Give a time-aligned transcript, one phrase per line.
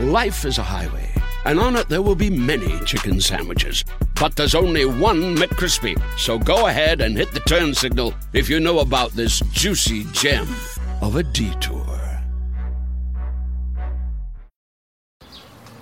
[0.00, 1.10] Life is a highway,
[1.44, 3.84] and on it there will be many chicken sandwiches.
[4.18, 6.00] But there's only one McCrispy.
[6.18, 10.48] So go ahead and hit the turn signal if you know about this juicy gem
[11.02, 12.22] of a detour.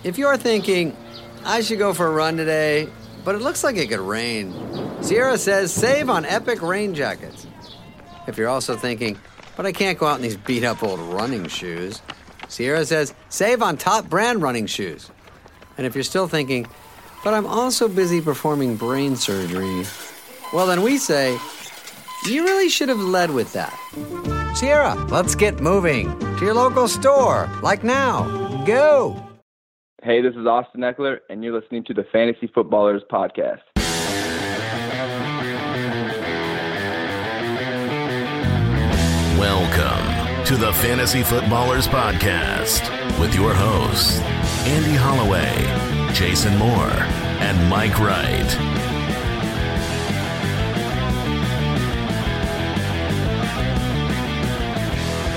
[0.02, 0.96] If you're thinking,
[1.44, 2.88] I should go for a run today,
[3.24, 4.52] but it looks like it could rain,
[5.00, 7.46] Sierra says save on epic rain jackets.
[8.26, 9.16] If you're also thinking,
[9.56, 12.02] but I can't go out in these beat up old running shoes,
[12.48, 15.10] Sierra says save on top brand running shoes.
[15.76, 16.66] And if you're still thinking,
[17.22, 19.84] but I'm also busy performing brain surgery,
[20.52, 21.38] well, then we say,
[22.26, 23.78] you really should have led with that.
[24.56, 28.24] Sierra, let's get moving to your local store, like now.
[28.64, 29.22] Go!
[30.02, 33.60] Hey, this is Austin Ekeler, and you're listening to the Fantasy Footballers Podcast.
[39.38, 40.07] Welcome
[40.48, 42.88] to the Fantasy Footballers Podcast
[43.20, 44.18] with your hosts,
[44.66, 45.52] Andy Holloway,
[46.14, 48.56] Jason Moore, and Mike Wright.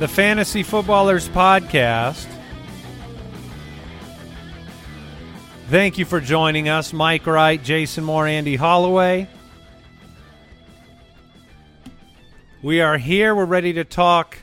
[0.00, 2.26] the Fantasy Footballers Podcast.
[5.68, 6.94] Thank you for joining us.
[6.94, 9.28] Mike Wright, Jason Moore, Andy Holloway.
[12.62, 13.34] We are here.
[13.34, 14.38] We're ready to talk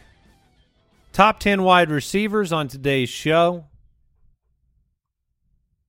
[1.11, 3.65] top 10 wide receivers on today's show.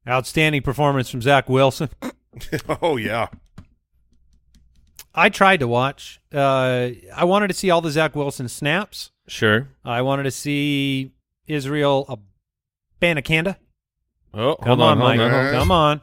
[0.09, 1.91] Outstanding performance from Zach Wilson.
[2.81, 3.29] oh yeah.
[5.15, 6.21] I tried to watch.
[6.33, 9.11] Uh, I wanted to see all the Zach Wilson snaps.
[9.27, 9.69] Sure.
[9.85, 11.13] I wanted to see
[11.47, 12.21] Israel
[13.03, 13.57] Abanikanda.
[14.35, 15.53] Oh, Come hold on, hold Mike.
[15.53, 16.01] Come on.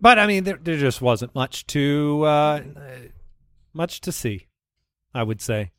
[0.00, 2.60] but I mean, there, there just wasn't much to uh,
[3.72, 4.48] much to see.
[5.14, 5.72] I would say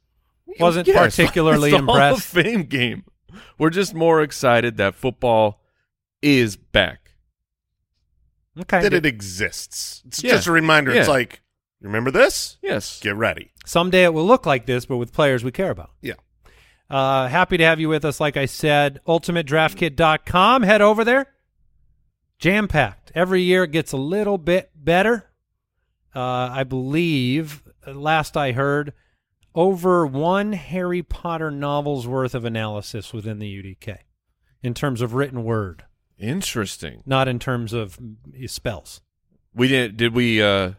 [0.59, 2.27] wasn't it's- particularly it's the Hall of impressed.
[2.27, 3.03] Fame game.
[3.57, 5.59] We're just more excited that football
[6.21, 7.02] is back.
[8.59, 10.03] Okay, that it exists.
[10.05, 10.31] It's Yeah.
[10.31, 10.91] just a reminder.
[10.91, 11.13] It's Yeah.
[11.13, 11.41] like,
[11.81, 12.57] you remember this?
[12.61, 12.99] Yes.
[13.01, 13.51] Get ready.
[13.65, 15.91] someday it will look like this, but with players we care about.
[16.01, 16.15] Yeah.
[16.89, 18.19] Uh, happy to have you with us.
[18.19, 20.63] Like I said, ultimatedraftkit.com.
[20.63, 21.27] Head over there.
[22.39, 23.11] Jam packed.
[23.15, 25.29] Every year it gets a little bit better.
[26.15, 26.19] Uh,
[26.51, 28.93] I believe, uh, last I heard,
[29.55, 33.99] over one Harry Potter novel's worth of analysis within the UDK
[34.61, 35.85] in terms of written word,
[36.23, 37.03] Interesting.
[37.05, 37.99] not in terms of
[38.47, 39.01] spells.
[39.53, 39.97] We did.
[39.97, 40.71] Did we uh,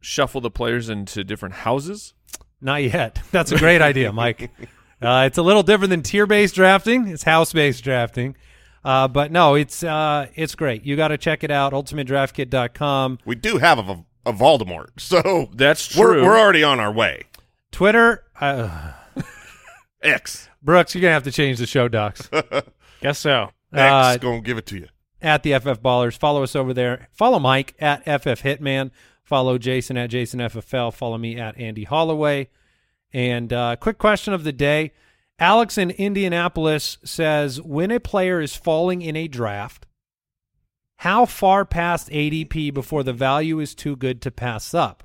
[0.00, 2.14] shuffle the players into different houses?
[2.60, 3.20] Not yet.
[3.32, 4.50] That's a great idea, Mike.
[5.02, 7.08] Uh, it's a little different than tier-based drafting.
[7.08, 8.36] It's house-based drafting.
[8.84, 10.84] Uh, but no, it's uh, it's great.
[10.84, 11.72] You got to check it out.
[11.72, 13.18] UltimateDraftKit.com.
[13.24, 16.24] We do have a, a Voldemort, so That's we're true.
[16.24, 17.24] we're already on our way.
[17.72, 18.22] Twitter.
[18.40, 18.92] Uh,
[20.02, 22.30] X Brooks, you're gonna have to change the show docs.
[23.00, 23.50] Guess so.
[23.72, 24.88] X Uh, gonna give it to you.
[25.20, 26.16] at the FF Ballers.
[26.18, 27.08] Follow us over there.
[27.12, 28.90] Follow Mike at FF Hitman.
[29.24, 30.92] Follow Jason at Jason FFL.
[30.92, 32.48] Follow me at Andy Holloway.
[33.12, 34.92] And uh, quick question of the day.
[35.38, 39.86] Alex in Indianapolis says, when a player is falling in a draft,
[40.96, 45.02] how far past ADP before the value is too good to pass up?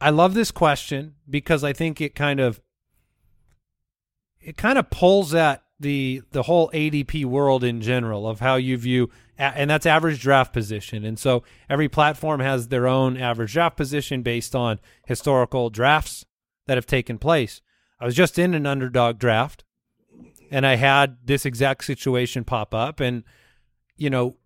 [0.00, 2.60] I love this question because I think it kind of
[4.40, 8.76] it kind of pulls at the the whole ADP world in general of how you
[8.76, 11.02] view and that's average draft position.
[11.04, 16.26] And so every platform has their own average draft position based on historical drafts
[16.66, 17.62] that have taken place.
[17.98, 19.64] I was just in an underdog draft
[20.50, 23.24] and I had this exact situation pop up and
[23.96, 24.36] you know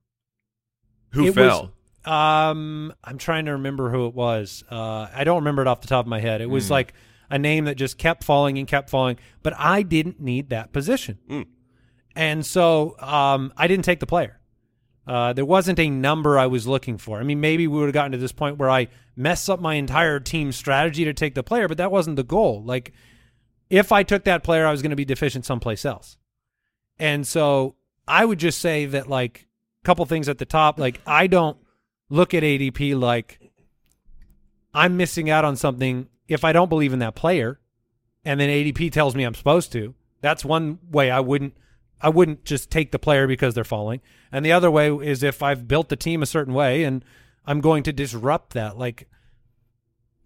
[1.10, 1.62] Who fell?
[1.62, 1.70] was-
[2.06, 4.62] um, I'm trying to remember who it was.
[4.70, 6.42] Uh, I don't remember it off the top of my head.
[6.42, 6.92] It was like
[7.30, 11.18] a name that just kept falling and kept falling, but I didn't need that position,
[12.14, 14.40] and so um, I didn't take the player.
[15.06, 17.20] Uh, there wasn't a number I was looking for.
[17.20, 19.74] I mean, maybe we would have gotten to this point where I mess up my
[19.74, 22.62] entire team strategy to take the player, but that wasn't the goal.
[22.64, 22.92] Like,
[23.68, 26.16] if I took that player, I was going to be deficient someplace else.
[26.98, 27.76] And so
[28.08, 29.46] I would just say that, like,
[29.82, 30.78] a couple things at the top.
[30.78, 31.58] Like, I don't
[32.08, 33.40] look at ADP like
[34.72, 37.60] I'm missing out on something if I don't believe in that player,
[38.24, 39.94] and then ADP tells me I'm supposed to.
[40.20, 41.54] That's one way I wouldn't.
[42.00, 44.00] I wouldn't just take the player because they're falling.
[44.30, 47.04] And the other way is if I've built the team a certain way and
[47.46, 48.76] I'm going to disrupt that.
[48.76, 49.08] Like,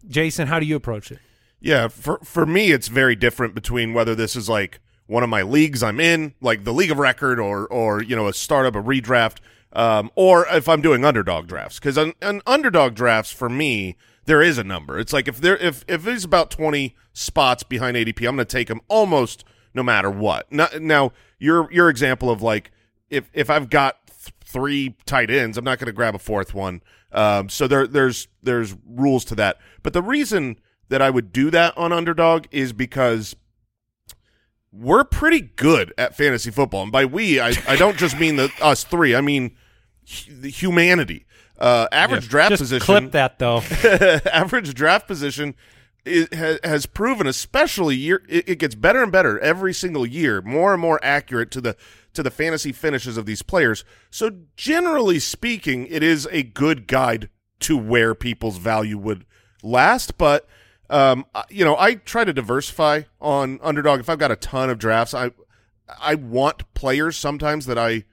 [0.07, 1.19] Jason, how do you approach it?
[1.61, 5.43] Yeah, for for me, it's very different between whether this is like one of my
[5.43, 8.83] leagues I'm in, like the league of record or or you know a startup, a
[8.83, 9.39] redraft,
[9.73, 11.81] um, or if I'm doing underdog drafts.
[11.81, 13.97] Because an, an underdog drafts for me,
[14.29, 14.99] there is a number.
[14.99, 18.45] It's like if there if if it's about 20 spots behind ADP, I'm going to
[18.45, 19.43] take them almost
[19.73, 20.53] no matter what.
[20.53, 22.71] Now, now your your example of like
[23.09, 26.53] if if I've got th- three tight ends, I'm not going to grab a fourth
[26.53, 26.83] one.
[27.11, 29.57] Um, so there there's there's rules to that.
[29.83, 30.59] But the reason
[30.91, 33.35] that I would do that on underdog is because
[34.71, 38.53] we're pretty good at fantasy football, and by we, I, I don't just mean the
[38.61, 39.15] us three.
[39.15, 39.57] I mean
[40.31, 41.25] the humanity.
[41.59, 42.85] Uh, average draft Just position.
[42.85, 43.59] clip that though.
[44.33, 45.55] average draft position
[46.05, 50.41] is, has, has proven, especially year, it, it gets better and better every single year,
[50.43, 51.77] more and more accurate to the
[52.15, 53.85] to the fantasy finishes of these players.
[54.11, 57.29] So generally speaking, it is a good guide
[57.61, 59.25] to where people's value would
[59.63, 60.19] last.
[60.19, 60.47] But
[60.91, 64.01] um, you know, I try to diversify on underdog.
[64.01, 65.33] If I've got a ton of drafts, I
[66.01, 68.05] I want players sometimes that I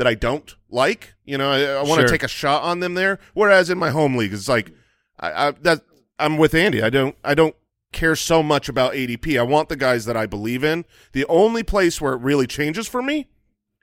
[0.00, 1.12] that I don't like.
[1.26, 2.08] You know, I, I want to Sure.
[2.08, 3.18] take a shot on them there.
[3.34, 4.72] Whereas in my home league, it's like
[5.18, 5.82] I, I that
[6.18, 6.82] I'm with Andy.
[6.82, 7.54] I don't I don't
[7.92, 9.38] care so much about ADP.
[9.38, 10.86] I want the guys that I believe in.
[11.12, 13.26] The only place where it really changes for me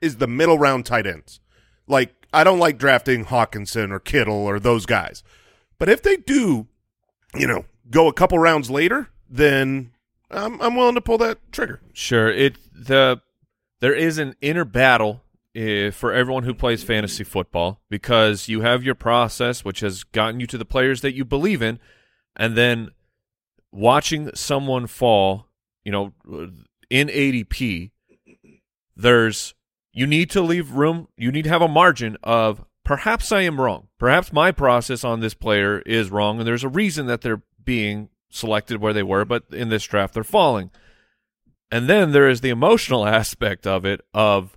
[0.02, 1.38] is the middle round tight ends.
[1.86, 5.22] Like I don't like drafting Hockenson or Kittle or those guys.
[5.78, 6.66] But if they do,
[7.36, 9.92] you know, go a couple rounds later, then
[10.32, 11.80] I'm I'm willing to pull that trigger.
[11.92, 12.28] Sure.
[12.28, 13.20] It the
[13.80, 15.22] there is an inner battle
[15.58, 20.38] Eh, for everyone who plays fantasy football because you have your process, which has gotten
[20.38, 21.80] you to the players that you believe in,
[22.36, 22.92] and then
[23.72, 25.48] watching someone fall,
[25.82, 26.12] you know,
[26.88, 27.90] in ADP.
[28.94, 29.54] There's
[29.92, 31.08] you need to leave room.
[31.16, 33.88] You need to have a margin of perhaps I am wrong.
[33.98, 38.10] Perhaps my process on this player is wrong, and there's a reason that they're being
[38.30, 40.70] selected where they were, but in this draft they're falling.
[41.68, 44.54] And then there is the emotional aspect of it of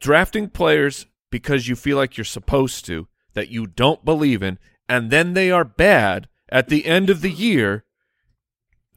[0.00, 4.58] drafting players because you feel like you're supposed to that you don't believe in
[4.88, 7.84] and then they are bad at the end of the year.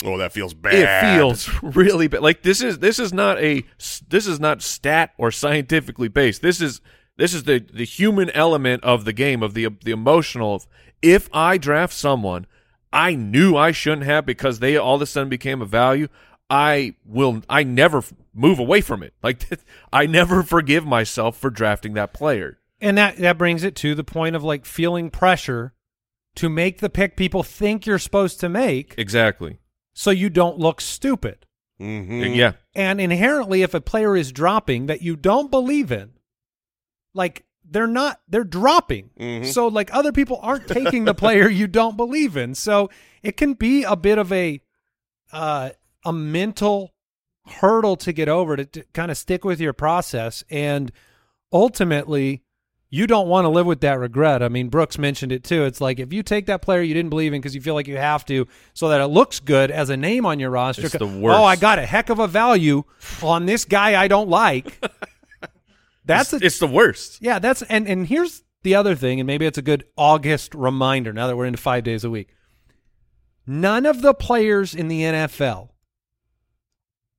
[0.03, 0.73] Oh, that feels bad.
[0.75, 2.21] it feels really bad.
[2.21, 3.63] Like this is this is not a
[4.07, 6.41] this is not stat or scientifically based.
[6.41, 6.81] This is
[7.17, 10.67] this is the the human element of the game of the the emotional of
[11.01, 12.45] if i draft someone
[12.91, 16.07] i knew i shouldn't have because they all of a sudden became a value.
[16.49, 18.03] I will i never
[18.37, 19.45] move away from it like
[19.91, 24.03] i never forgive myself for drafting that player And that that brings it to the
[24.03, 25.73] point of like feeling pressure
[26.35, 29.57] to make the pick people think you're supposed to make exactly
[29.93, 31.47] so you don't look stupid.
[31.81, 32.35] Mhm.
[32.35, 36.11] yeah And inherently if a player is dropping that you don't believe in,
[37.15, 39.43] like they're not they're dropping.
[39.45, 42.53] So like other people aren't taking the player you don't believe in.
[42.55, 42.89] So
[43.23, 44.61] it can be a bit of a
[45.31, 45.71] uh
[46.05, 46.93] a mental
[47.47, 50.91] hurdle to get over to, to kind of stick with your process and
[51.51, 52.43] ultimately
[52.89, 54.41] you don't want to live with that regret.
[54.41, 55.65] I mean, Brooks mentioned it too.
[55.65, 57.87] It's like if you take that player you didn't believe in because you feel like
[57.87, 60.85] you have to, so that it looks good as a name on your roster.
[60.85, 61.05] It's the
[61.37, 61.43] Oh.
[61.43, 62.83] I got a heck of a value
[63.21, 64.81] on this guy I don't like.
[66.05, 67.39] That's a, it's, it's the worst yeah.
[67.39, 71.11] That's and and here's the other thing, and maybe it's a good August reminder.
[71.11, 72.29] Now that we're into five days a week,
[73.45, 75.71] none of the players in the NFL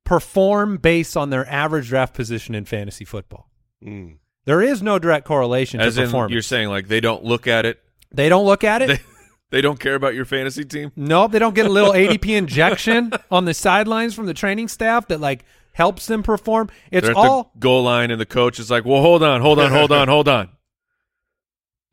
[0.09, 3.51] perform based on their average draft position in fantasy football.
[3.85, 4.17] Mm.
[4.47, 6.33] There is no direct correlation as to in performance.
[6.33, 7.79] you're saying like they don't look at it
[8.11, 8.87] they don't look at it.
[8.87, 9.01] they,
[9.51, 13.13] they don't care about your fantasy team Nope, they don't get a little ADP injection
[13.31, 16.71] on the sidelines from the training staff that like helps them perform.
[16.91, 19.71] It's all the goal line, and the coach is like, "Well, hold on, hold on,
[19.71, 20.49] hold on, hold on.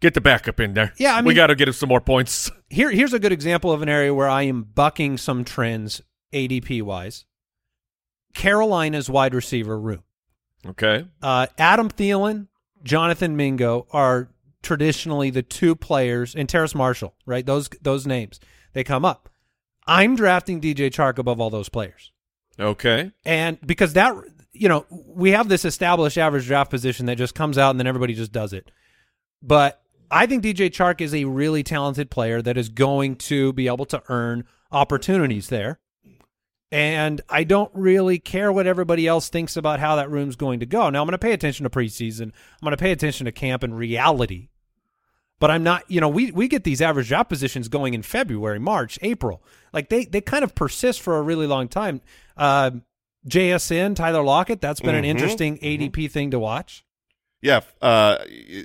[0.02, 0.92] Get the backup in there.
[0.98, 2.90] Yeah, I we got to get him some more points." here.
[2.90, 6.02] Here's a good example of an area where I am bucking some trends
[6.34, 7.26] ADP wise.
[8.36, 10.04] Carolina's wide receiver room.
[10.68, 12.48] Okay, Uh, Adam Thielen,
[12.84, 14.30] Jonathan Mingo are
[14.64, 17.46] traditionally the two players, and Terrace Marshall, right?
[17.46, 18.40] Those those names
[18.74, 19.30] they come up.
[19.88, 22.12] I'm drafting DJ Chark above all those players.
[22.60, 24.16] okay, And because that,
[24.52, 27.86] you know, we have this established average draft position that just comes out and then
[27.88, 28.72] everybody just does it.
[29.44, 33.68] But I think DJ Chark is a really talented player that is going to be
[33.68, 35.80] able to earn opportunities there.
[36.72, 40.66] And I don't really care what everybody else thinks about how that room's going to
[40.66, 40.90] go.
[40.90, 42.24] Now, I'm going to pay attention to preseason.
[42.24, 44.50] I'm going to pay attention to camp and reality.
[45.40, 48.60] But I'm not, you know, we, we get these average job positions going in February,
[48.60, 49.44] March, April.
[49.74, 52.02] Like they, they kind of persist for a really long time.
[52.36, 52.72] Uh,
[53.28, 56.84] JSN, Tyler Lockett, that's been an Mhm, interesting ADP thing to watch.
[57.42, 58.20] Yeah, uh,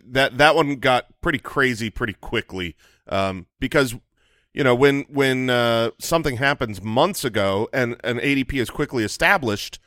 [0.07, 2.77] that that one got pretty crazy pretty quickly
[3.09, 3.95] um, because
[4.53, 9.79] you know when when uh, something happens months ago and an ADP is quickly established,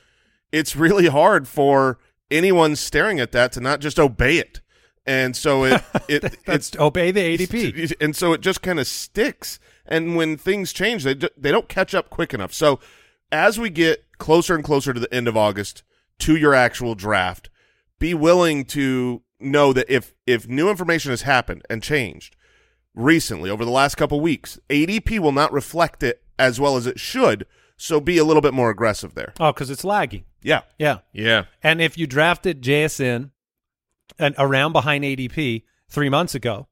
[0.51, 2.00] it's really hard for
[2.32, 4.62] anyone staring at that to not just obey it.
[5.05, 7.93] And so it it it's obey the ADP.
[8.00, 9.60] and so it just kind of sticks.
[9.86, 12.53] And when things change, they they don't catch up quick enough.
[12.53, 12.79] So
[13.32, 15.84] as we get closer and closer to the end of August
[16.20, 17.50] to your actual draft,
[18.00, 22.36] be willing to know that if if new information has happened and changed
[22.94, 27.00] recently over the last couple weeks, ADP will not reflect it as well as it
[27.00, 27.46] should.
[27.78, 29.34] So be a little bit more aggressive there.
[29.40, 30.26] Oh, because it's lagging.
[30.42, 30.62] Yeah.
[30.78, 31.00] Yeah.
[31.12, 31.46] Yeah.
[31.62, 33.32] And if you drafted JSN
[34.20, 36.68] and around behind ADP three months ago,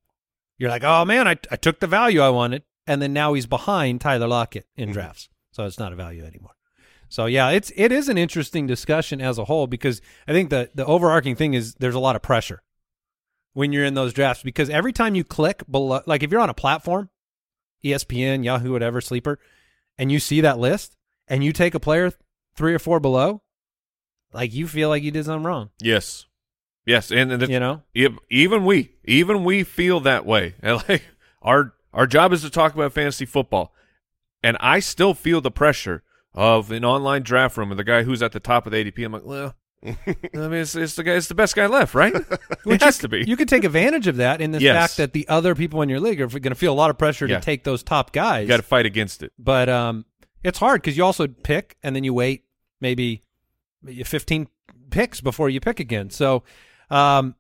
[0.58, 3.48] you're like, oh man, I, I took the value I wanted, and then now he's
[3.48, 4.94] behind Tyler Lockett in Mm-hmm.
[4.94, 6.51] drafts, so it's not a value anymore.
[7.10, 10.70] So yeah, it's it is an interesting discussion as a whole because I think the
[10.75, 12.62] the overarching thing is there's a lot of pressure
[13.53, 16.50] when you're in those drafts because every time you click below, like if you're on
[16.50, 17.10] a platform,
[17.84, 19.39] ESPN, Yahoo, whatever, Sleeper,
[19.98, 20.96] and you see that list
[21.27, 22.12] and you take a player
[22.55, 23.41] three or four below,
[24.34, 25.70] like you feel like you did something wrong.
[25.81, 26.25] Yes.
[26.86, 27.84] Yes, and, and You know?
[28.29, 30.55] even we, even we feel that way.
[30.62, 31.03] And like
[31.41, 33.74] our our job is to talk about fantasy football,
[34.41, 36.03] and I still feel the pressure
[36.34, 39.05] of an online draft room with the guy who's at the top of the ADP.
[39.05, 39.95] I'm like, well, I
[40.33, 42.13] mean, it's, it's the guy, it's the best guy left, right?
[42.65, 43.23] it has to be.
[43.27, 44.75] You could take advantage of that in the Yes.
[44.75, 46.97] fact that the other people in your league are going to feel a lot of
[46.97, 47.39] pressure Yeah.
[47.39, 48.43] to take those top guys.
[48.43, 49.31] You got to fight against it.
[49.39, 50.05] but um,
[50.43, 52.43] it's hard because you also pick and then you wait
[52.79, 53.23] maybe
[54.03, 54.47] 15
[54.91, 56.09] picks before you pick again.
[56.11, 56.43] So,
[56.89, 57.35] um,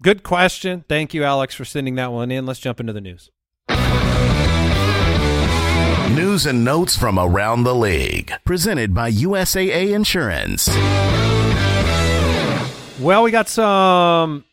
[0.00, 0.84] good question.
[0.88, 2.46] Thank you, Alex, for sending that one in.
[2.46, 3.30] Let's jump into the news.
[6.14, 8.32] News and notes from around the league.
[8.44, 10.68] Presented by USAA Insurance.
[13.00, 14.44] Well, we got some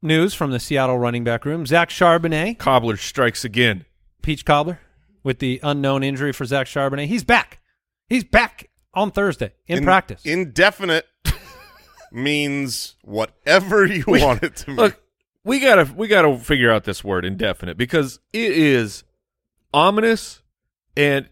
[0.00, 1.66] news from the Seattle running back room.
[1.66, 3.84] Zach Charbonnet, Cobbler strikes again.
[4.22, 4.80] Peach Cobbler,
[5.22, 7.06] with the unknown injury for Zach Charbonnet.
[7.06, 7.60] He's back.
[8.08, 10.24] He's back on Thursday in, practice.
[10.24, 11.06] Indefinite
[12.12, 14.76] means whatever you want it to mean.
[14.76, 15.02] Look,
[15.44, 19.04] we gotta we gotta figure out this word indefinite because it is
[19.74, 20.42] ominous
[20.96, 21.28] and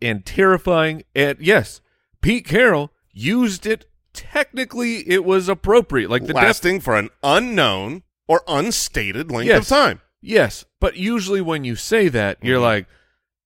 [0.00, 1.02] and terrifying.
[1.14, 1.80] And yes,
[2.20, 3.84] Pete Carroll used it.
[4.18, 6.10] Technically, it was appropriate.
[6.10, 9.62] Like the def- lasting for an unknown or unstated length Yes.
[9.62, 10.00] of time.
[10.20, 12.62] Yes, but usually when you say that, you're Mhm.
[12.62, 12.86] like,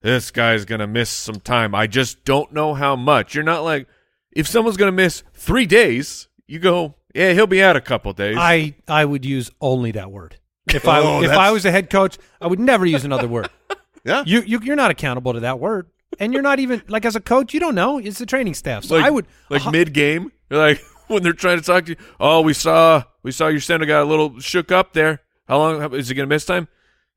[0.01, 1.75] this guy's gonna miss some time.
[1.75, 3.35] I just don't know how much.
[3.35, 3.87] You're not like,
[4.35, 8.37] if someone's gonna miss three days, you go, yeah, he'll be out a couple days.
[8.39, 10.37] I I would use only that word.
[10.73, 13.29] If I Oh, if that's- I was a head coach, I would never use another
[13.29, 13.49] word.
[14.05, 14.25] Yeah.
[14.27, 15.87] You you you're not accountable to that word,
[16.19, 17.99] and you're not even like as a coach, you don't know.
[17.99, 18.85] It's the training staff.
[18.85, 21.91] So like, I would like uh, mid game, like when they're trying to talk to
[21.93, 21.97] you.
[22.21, 25.21] Oh, we saw we saw your center got a little shook up there.
[25.49, 26.69] How long how- is he gonna miss time?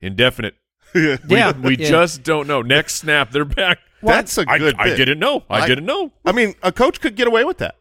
[0.01, 0.55] Indefinite.
[0.93, 1.89] We, Yeah, we yeah.
[1.89, 2.61] just don't know.
[2.61, 3.79] Next snap, they're back.
[4.01, 4.95] That's a good I bit.
[4.97, 5.43] didn't know.
[5.49, 6.13] I, I- didn't know.
[6.25, 7.75] I mean, a coach could get away with that.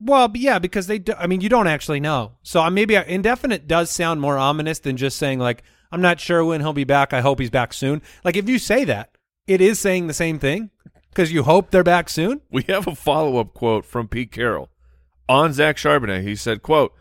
[0.00, 0.98] Well, yeah, because they.
[0.98, 2.32] Do, I mean, you don't actually know.
[2.42, 6.44] So uh, maybe indefinite does sound more ominous than just saying like I'm not sure
[6.44, 7.12] when he'll be back.
[7.12, 8.02] I hope he's back soon.
[8.22, 9.10] Like if you say that,
[9.48, 10.70] it is saying the same thing
[11.10, 12.42] because you hope they're back soon.
[12.50, 14.68] We have a follow up quote from Pete Carroll
[15.28, 16.22] on Zach Charbonnet.
[16.22, 16.92] He said, "quote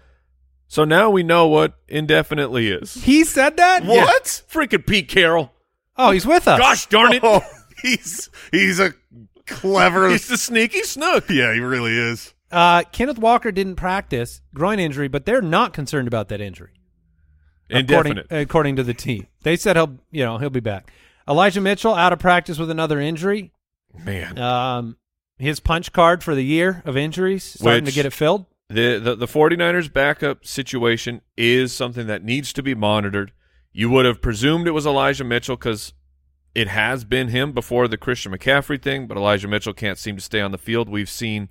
[0.68, 3.86] So now we know what indefinitely is." He said that.
[3.86, 4.44] What?
[4.50, 5.54] Freaking Pete Carroll!
[5.98, 6.60] Oh, he's with us.
[6.60, 7.24] Gosh darn it!
[7.24, 7.42] Oh,
[7.82, 8.94] he's he's a
[9.46, 10.10] clever.
[10.10, 11.30] He's the sneaky snook.
[11.30, 12.34] yeah, he really is.
[12.52, 16.72] Uh, Kenneth Walker didn't practice groin injury, but they're not concerned about that injury.
[17.70, 18.26] Indefinite.
[18.26, 20.92] According, according to the team, they said he'll you know he'll be back.
[21.28, 23.52] Elijah Mitchell out of practice with another injury.
[23.98, 24.98] Man, Um,
[25.38, 28.46] his punch card for the year of injuries starting Which- to get it filled.
[28.70, 33.32] the, the the 49ers backup situation is something that needs to be monitored.
[33.72, 35.94] You would have presumed it was Elijah Mitchell because
[36.56, 40.22] it has been him before the Christian McCaffrey thing, but Elijah Mitchell can't seem to
[40.24, 40.90] stay on the field.
[40.90, 41.50] We've seen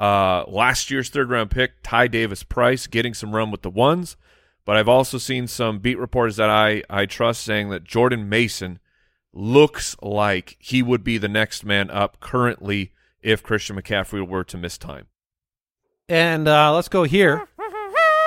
[0.00, 4.16] uh, last year's third round pick Ty Davis Price getting some run with the ones,
[4.64, 8.78] but I've also seen some beat reporters that I I trust saying that Jordan Mason
[9.36, 14.56] looks like he would be the next man up currently if Christian McCaffrey were to
[14.56, 15.06] miss time.
[16.08, 17.46] And uh, let's go here.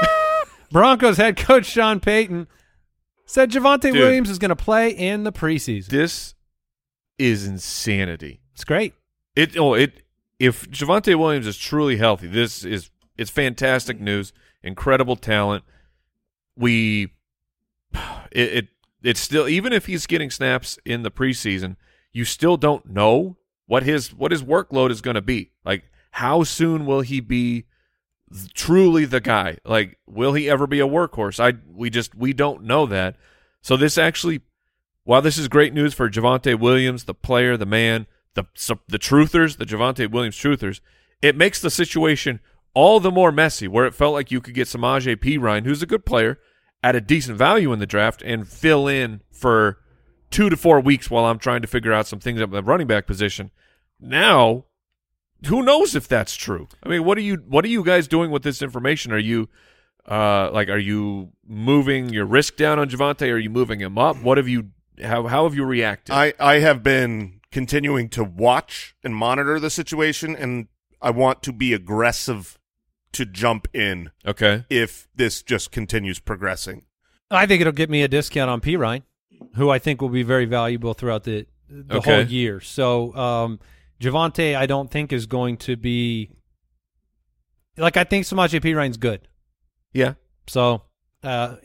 [0.72, 2.48] Broncos head coach Sean Payton
[3.26, 3.96] said Javonte Dude.
[3.96, 5.88] Williams is going to play in the preseason.
[5.88, 6.36] This
[7.18, 8.42] is insanity.
[8.54, 8.94] It's great.
[9.36, 10.04] It oh it
[10.38, 14.34] if Javonte Williams is truly healthy, this is it's fantastic news.
[14.62, 15.64] Incredible talent.
[16.56, 17.14] We
[18.32, 18.68] it, it
[19.04, 21.76] it's still even if he's getting snaps in the preseason,
[22.12, 25.52] you still don't know what his what his workload is going to be.
[25.64, 27.66] Like how soon will he be
[28.54, 29.58] truly the guy?
[29.66, 31.40] Like will he ever be a workhorse?
[31.40, 33.16] I we just we don't know that.
[33.62, 34.42] So this actually
[35.04, 38.46] while this is great news for Javonte Williams, the player, the man, the
[38.88, 40.82] the truthers, the Javonte Williams truthers,
[41.22, 42.40] it makes the situation
[42.74, 45.88] all the more messy where it felt like you could get Samaje Perine, who's a
[45.88, 46.40] good player,
[46.84, 49.80] at a decent value in the draft and fill in for
[50.32, 52.88] two to four weeks while I'm trying to figure out some things at the running
[52.88, 53.52] back position.
[54.00, 54.66] Now,
[55.48, 56.68] who knows if that's true?
[56.84, 59.12] I mean, what are you what are you guys doing with this information?
[59.12, 59.50] Are you
[60.08, 63.32] uh like are you moving your risk down on Javonte?
[63.32, 64.22] Are you moving him up?
[64.22, 64.70] What have you
[65.02, 66.14] how how have you reacted?
[66.14, 70.68] I, I have been continuing to watch and monitor the situation, and
[71.02, 72.59] I want to be aggressive
[73.14, 74.66] to jump in okay.
[74.70, 76.86] if this just continues progressing.
[77.32, 79.04] I think it'll get me a discount on Perine,
[79.56, 82.16] who I think will be very valuable throughout the the Okay.
[82.16, 82.60] whole year.
[82.60, 83.60] So um,
[84.02, 86.32] Javonte, I don't think is going to be
[87.78, 89.28] like I think Samaje Perine's good.
[89.94, 90.14] Yeah.
[90.48, 90.82] So
[91.24, 91.58] uh,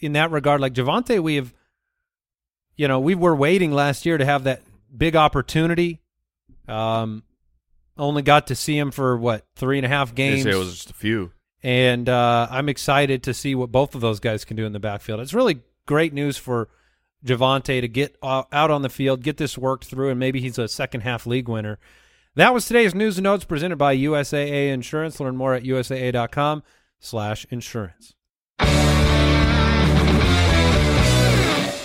[0.00, 1.54] in that regard, like Javonte, we have,
[2.76, 4.62] you know, we were waiting last year to have that
[4.96, 6.00] big opportunity.
[6.66, 7.22] Um,
[7.96, 10.90] only got to see him for what three and a half games, it was just
[10.90, 11.32] a few.
[11.62, 14.80] and uh, I'm excited to see what both of those guys can do in the
[14.80, 15.20] backfield.
[15.20, 16.68] It's really great news for
[17.24, 20.66] Javonte to get out on the field, get this worked through, and maybe he's a
[20.68, 21.78] second half league winner.
[22.34, 25.20] That was today's news and notes presented by USAA Insurance.
[25.20, 26.62] Learn more at usaa.com
[26.98, 28.14] slash insurance.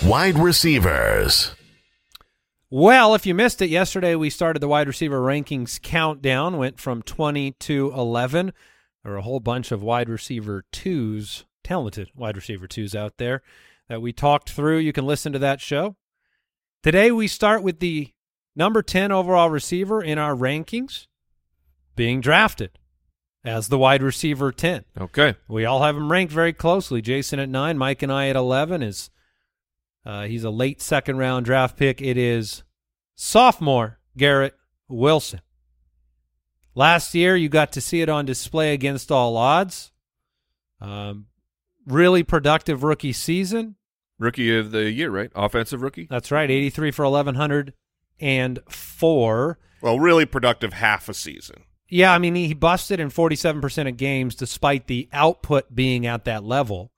[0.04, 1.52] Wide receivers.
[2.70, 7.00] Well, if you missed it yesterday, we started the wide receiver rankings countdown, went from
[7.00, 8.52] 20 to 11.
[9.02, 13.42] There are a whole bunch of wide receiver twos, talented wide receiver twos out there
[13.88, 14.78] that we talked through.
[14.78, 15.96] You can listen to that show.
[16.82, 18.12] Today, we start with the
[18.54, 21.06] number 10 overall receiver in our rankings
[21.96, 22.78] being drafted
[23.44, 24.84] as the wide receiver 10.
[25.00, 25.36] Okay.
[25.48, 27.00] We all have him ranked very closely.
[27.00, 28.82] Jason at nine, Mike and I at eleven.
[28.82, 29.08] Is
[30.08, 32.00] uh, he's a late second round draft pick.
[32.00, 32.64] It is
[33.14, 34.54] sophomore Garrett
[34.88, 35.42] Wilson.
[36.74, 39.92] Last year, you got to see it on display against all odds.
[40.80, 41.26] Um,
[41.86, 43.76] really productive rookie season.
[44.18, 45.30] Rookie of the year, right?
[45.34, 46.06] Offensive rookie?
[46.08, 47.74] That's right, eighty three for eleven hundred
[48.18, 49.58] and four.
[49.82, 51.64] Well, really productive half a season.
[51.90, 56.06] Yeah, I mean he, busted in forty seven percent of games, despite the output being
[56.06, 56.92] at that level.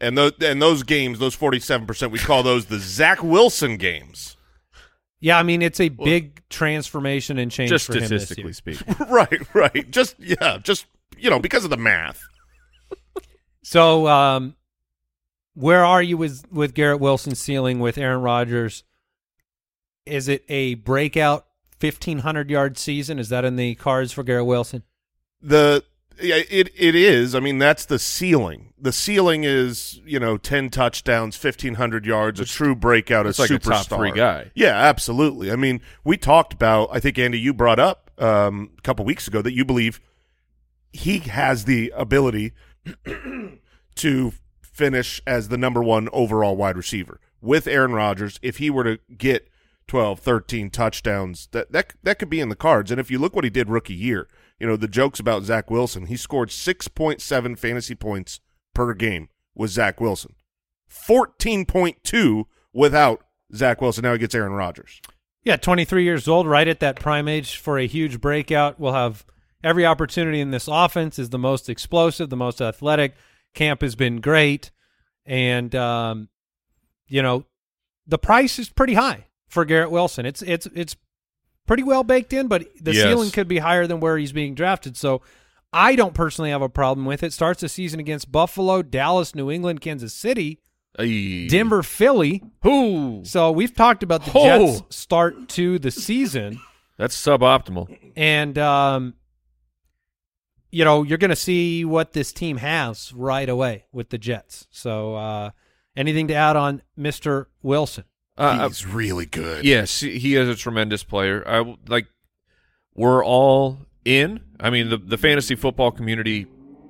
[0.00, 3.76] And those and those games, those forty seven percent, we call those the Zach Wilson
[3.76, 4.36] games.
[5.20, 8.52] Yeah, I mean it's a big transformation and change Just for him this statistically year.
[8.52, 9.06] speaking.
[9.10, 9.90] right, right.
[9.90, 12.22] Just yeah, just you know, because of the math.
[13.62, 14.56] So, um,
[15.54, 18.84] where are you with with Garrett Wilson's ceiling with Aaron Rodgers?
[20.06, 21.46] Is it a breakout
[21.78, 23.18] fifteen hundred yard season?
[23.18, 24.84] Is that in the cards for Garrett Wilson?
[25.42, 25.84] The
[26.20, 27.34] yeah, it it is.
[27.34, 28.72] I mean, that's the ceiling.
[28.80, 33.38] The ceiling is you know ten touchdowns, fifteen hundred yards, a true breakout, a It's
[33.38, 34.50] like a superstar top three guy.
[34.54, 35.50] Yeah, absolutely.
[35.50, 36.88] I mean, we talked about.
[36.92, 40.00] I think Andy, you brought up um, a couple weeks ago that you believe
[40.92, 42.52] he has the ability
[43.96, 48.38] to finish as the number one overall wide receiver with Aaron Rodgers.
[48.42, 49.48] If he were to get
[49.86, 52.90] 12, 13 touchdowns, that that that could be in the cards.
[52.90, 54.28] And if you look what he did rookie year,
[54.58, 56.06] you know the jokes about Zach Wilson.
[56.06, 58.40] He scored six point seven fantasy points
[58.74, 60.34] per game with Zach Wilson,
[60.86, 64.02] fourteen point two without Zach Wilson.
[64.02, 65.00] Now he gets Aaron Rodgers.
[65.44, 68.78] Yeah, twenty three years old, right at that prime age for a huge breakout.
[68.78, 69.24] We'll have
[69.62, 71.18] every opportunity in this offense.
[71.18, 73.14] Is the most explosive, the most athletic.
[73.54, 74.70] Camp has been great,
[75.24, 76.28] and um,
[77.06, 77.44] you know
[78.06, 80.26] the price is pretty high for Garrett Wilson.
[80.26, 80.96] It's it's it's
[81.68, 83.04] pretty well baked in, but the Yes.
[83.04, 84.96] ceiling could be higher than where he's being drafted.
[84.96, 85.22] So
[85.72, 87.32] I don't personally have a problem with it.
[87.32, 90.58] Starts the season against Buffalo, Dallas, New England, Kansas City,
[90.98, 91.46] Ay.
[91.48, 92.42] Denver, Philly.
[92.62, 93.20] Who?
[93.24, 94.44] So we've talked about the Oh.
[94.78, 96.58] Jets start to the season,
[96.96, 97.86] That's suboptimal.
[98.16, 99.14] and um,
[100.70, 104.66] you know you're going to see what this team has right away with the Jets.
[104.70, 105.50] So uh,
[105.96, 108.04] anything to add on Mister Wilson?
[108.38, 109.64] Uh, He's really good.
[109.64, 111.42] Yes, he is a tremendous player.
[111.46, 112.06] I like.
[112.94, 114.40] We're all in.
[114.60, 116.46] I mean, the the fantasy football community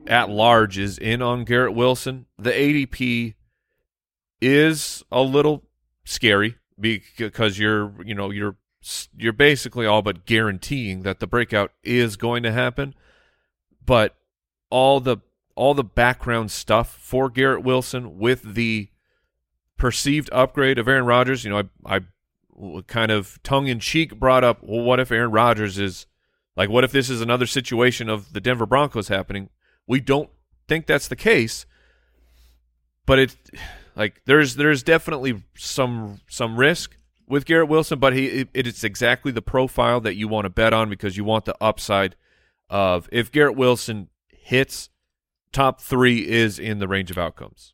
[0.06, 2.26] at large is in on Garrett Wilson.
[2.38, 3.34] The ADP
[4.42, 5.64] is a little
[6.04, 8.56] scary because you're you know you're
[9.16, 12.94] you're basically all but guaranteeing that the breakout is going to happen.
[13.84, 14.16] But
[14.70, 15.18] all the
[15.54, 18.90] all the background stuff for Garrett Wilson with the
[19.78, 22.00] perceived upgrade of Aaron Rodgers, you know, I, I
[22.86, 26.06] kind of tongue in cheek brought up, well, what if Aaron Rodgers is
[26.56, 29.48] like, what if this is another situation of the Denver Broncos happening?
[29.86, 30.28] We don't
[30.66, 31.64] think that's the case,
[33.06, 33.36] but it
[33.96, 39.32] like there's there's definitely some some risk with Garrett Wilson, but he it, it's exactly
[39.32, 42.16] the profile that you want to bet on because you want the upside
[42.68, 44.90] of if Garrett Wilson hits,
[45.52, 47.72] top three is in the range of outcomes.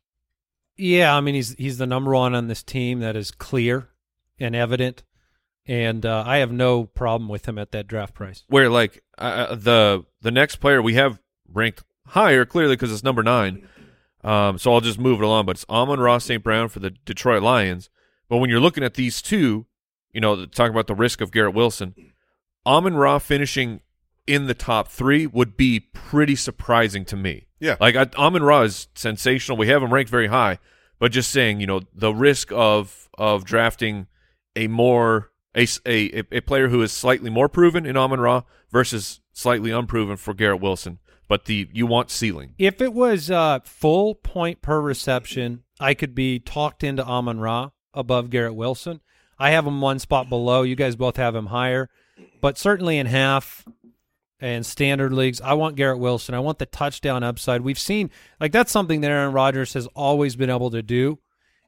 [0.77, 2.99] Yeah, I mean he's he's the number one on this team.
[2.99, 3.89] That is clear
[4.39, 5.03] and evident,
[5.65, 8.43] and uh, I have no problem with him at that draft price.
[8.47, 11.19] Where like uh, the the next player we have
[11.51, 13.67] ranked higher clearly because it's number nine.
[14.23, 15.45] Um, so I'll just move it along.
[15.45, 16.43] But it's Amon Ra St.
[16.43, 17.89] Brown for the Detroit Lions.
[18.27, 19.67] But when you're looking at these two,
[20.11, 21.93] you know, talking about the risk of Garrett Wilson,
[22.65, 23.81] Amon Ra finishing
[24.27, 27.47] in the top three would be pretty surprising to me.
[27.59, 27.77] Yeah.
[27.79, 29.57] Like I, Amon Ra is sensational.
[29.57, 30.59] We have him ranked very high,
[30.99, 34.07] but just saying, you know, the risk of of drafting
[34.55, 39.21] a more a a, a player who is slightly more proven in Amon Ra versus
[39.31, 40.99] slightly unproven for Garrett Wilson.
[41.27, 42.53] But the you want ceiling.
[42.57, 47.71] If it was uh, full point per reception, I could be talked into Amon Ra
[47.93, 49.01] above Garrett Wilson.
[49.39, 50.61] I have him one spot below.
[50.61, 51.89] You guys both have him higher,
[52.41, 53.65] but certainly in half
[54.39, 56.35] and standard leagues, I want Garrett Wilson.
[56.35, 57.61] I want the touchdown upside.
[57.61, 61.19] We've seen like that's something that Aaron Rodgers has always been able to do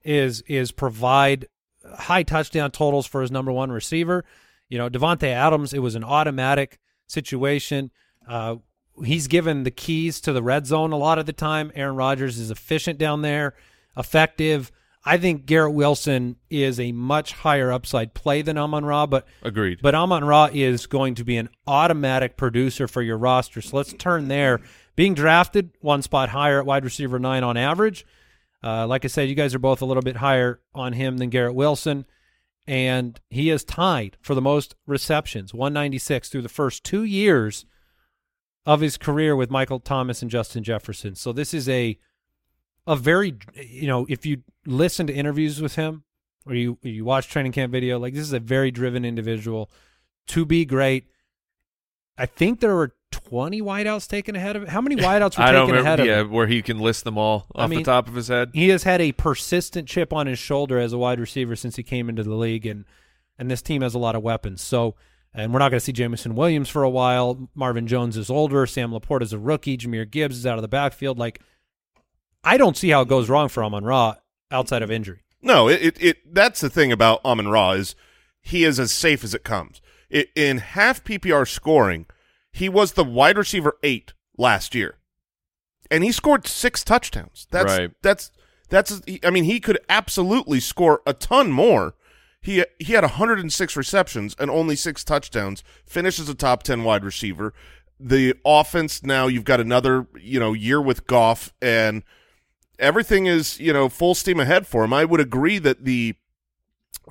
[0.04, 1.48] is is provide
[1.96, 4.26] high touchdown totals for his number one receiver.
[4.70, 7.92] You know, Davante Adams, it was an automatic situation.
[8.28, 8.58] Uh,
[9.04, 11.72] he's given the keys to the red zone a lot of the time.
[11.76, 13.54] Aaron Rodgers is efficient down there,
[13.96, 14.72] effective.
[15.08, 19.80] I think Garrett Wilson is a much higher upside play than Amon Ra, but Agreed.
[19.82, 23.62] but Amon Ra is going to be an automatic producer for your roster.
[23.62, 24.60] So let's turn there.
[24.98, 28.06] Being drafted one spot higher at wide receiver nine on average.
[28.64, 31.30] Uh, like I said, you guys are both a little bit higher on him than
[31.30, 32.06] Garrett Wilson,
[32.66, 37.66] and he is tied for the most receptions, 196 through the first two years
[38.66, 41.16] of his career with Michael Thomas and Justin Jefferson.
[41.16, 41.98] So this is a
[42.88, 46.04] a very you know if you listen to interviews with him
[46.46, 49.70] or you you watch training camp video like this is a very driven individual
[50.28, 51.06] to be great.
[52.18, 54.68] I think there were 20 wideouts taken ahead of.
[54.68, 56.32] How many wideouts were I taken ahead of Yeah, him?
[56.32, 58.50] where he can list them all I off mean, the top of his head.
[58.54, 61.84] He has had a persistent chip on his shoulder as a wide receiver since he
[61.84, 62.86] came into the league, and
[63.38, 64.62] and this team has a lot of weapons.
[64.62, 64.96] So,
[65.34, 67.48] and we're not going to see Jameson Williams for a while.
[67.54, 68.66] Marvin Jones is older.
[68.66, 69.78] Sam LaPorta is a rookie.
[69.78, 71.20] Jahmyr Gibbs is out of the backfield.
[71.20, 71.40] Like,
[72.48, 74.16] I don't see how it goes wrong for Amon Ra
[74.52, 75.20] outside of injury.
[75.42, 77.94] No, it, it, it that's the thing about Amon Ra is
[78.42, 79.82] he is as safe as it comes.
[80.10, 82.06] It, in half PPR scoring,
[82.54, 84.96] he was the wide receiver eight last year,
[85.92, 87.48] and he scored six touchdowns.
[87.52, 87.92] That's Right.
[88.02, 88.32] that's
[88.70, 89.02] that's.
[89.26, 91.96] I mean, he could absolutely score a ton more.
[92.40, 95.66] He he had 106 receptions and only six touchdowns.
[95.86, 97.54] Finishes a top 10 wide receiver.
[98.00, 102.04] The offense now you've got another you know year with Goff and
[102.80, 104.94] everything is you know full steam ahead for him.
[104.94, 106.16] I would agree that the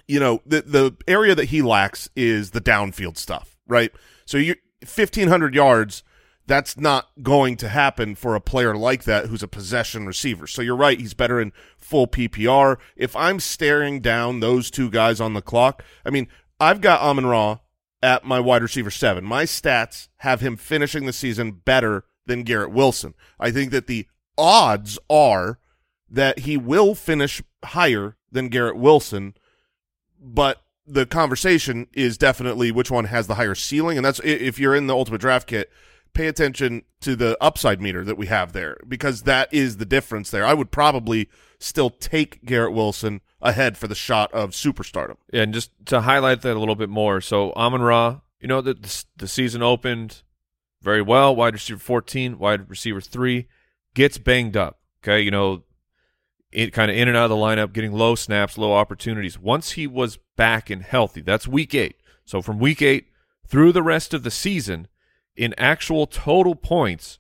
[0.06, 3.92] you know the the area that he lacks is the downfield stuff, right?
[4.24, 6.02] So you 1500 yards
[6.46, 10.46] that's not going to happen for a player like that who's a possession receiver.
[10.46, 12.76] So you're right, he's better in full PPR.
[12.94, 16.28] If I'm staring down those two guys on the clock, I mean,
[16.60, 17.58] I've got Amon Ra
[18.02, 19.24] at my wide receiver seven.
[19.24, 23.14] My stats have him finishing the season better than Garrett Wilson.
[23.40, 24.06] I think that the
[24.38, 25.58] odds are
[26.08, 29.34] that he will finish higher than Garrett Wilson,
[30.20, 33.98] but the conversation is definitely which one has the higher ceiling.
[33.98, 35.70] And that's if you're in the ultimate draft kit,
[36.14, 40.30] pay attention to the upside meter that we have there because that is the difference
[40.30, 40.46] there.
[40.46, 45.16] I would probably still take Garrett Wilson ahead for the shot of superstardom.
[45.32, 47.20] Yeah, and just to highlight that a little bit more.
[47.20, 50.22] So Amon Ra, you know, the, the the season opened
[50.82, 51.34] very well.
[51.34, 53.48] Wide receiver fourteen, wide receiver three,
[53.96, 54.78] gets banged up.
[55.02, 55.64] Okay, you know,
[56.52, 59.38] it kind of in and out of the lineup, getting low snaps, low opportunities.
[59.38, 61.96] Once he was back and healthy, that's week eight.
[62.24, 63.08] So from week eight
[63.48, 64.86] through the rest of the season,
[65.34, 67.18] in actual total points,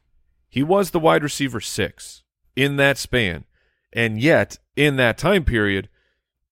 [0.48, 2.22] he was the wide receiver six
[2.54, 3.44] in that span.
[3.92, 5.88] And yet, in that time period,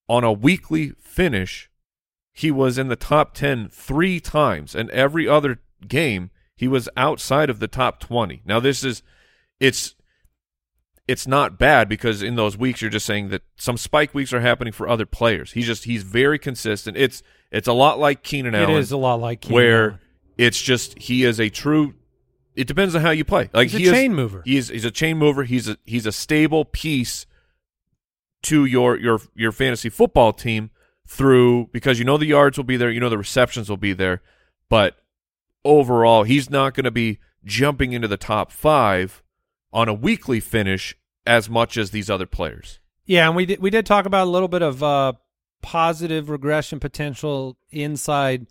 [0.07, 1.69] on a weekly finish,
[2.31, 7.49] he was in the top 10 three times, and every other game, he was outside
[7.49, 8.41] of the top 20.
[8.45, 9.03] Now, this is,
[9.59, 9.95] it's,
[11.07, 14.39] it's not bad because in those weeks you're just saying that some spike weeks are
[14.41, 15.51] happening for other players.
[15.51, 16.97] He's just he's very consistent.
[16.97, 18.77] It's it's a lot like Keenan It Allen.
[18.77, 19.99] is a lot like Keenan where Allen.
[20.37, 21.93] it's just he is a true.
[22.55, 23.49] It depends on how you play.
[23.53, 24.41] Like He's a he is- chain mover.
[24.45, 25.43] He's he's a chain mover.
[25.43, 27.25] He's a he's a stable piece
[28.43, 30.69] to your your your fantasy football team
[31.07, 33.93] through because you know the yards will be there, you know the receptions will be
[33.93, 34.21] there,
[34.69, 34.97] but
[35.63, 39.21] overall he's not going to be jumping into the top 5
[39.75, 40.95] on a weekly finish
[41.27, 42.79] as much as these other players.
[43.05, 45.13] Yeah, and we did we did talk about a little bit of uh,
[45.61, 48.47] positive regression potential inside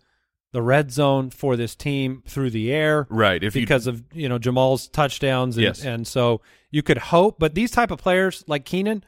[0.53, 3.07] the red zone for this team through the air.
[3.09, 5.57] Right, if you- because of you know Jamaal's touchdowns.
[5.57, 5.83] And, Yes.
[5.83, 6.39] and so
[6.71, 9.03] you could hope, but these type of players like Keenan,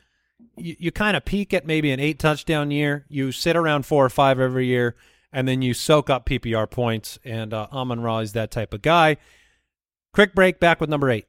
[0.58, 3.06] you, you kind of peak at maybe an eight touchdown year.
[3.08, 4.96] You sit around four or five every year,
[5.32, 7.20] and then you soak up PPR points.
[7.24, 9.18] And uh, Amon Ra is that type of guy.
[10.14, 10.60] Quick break.
[10.60, 11.26] Back with number eight.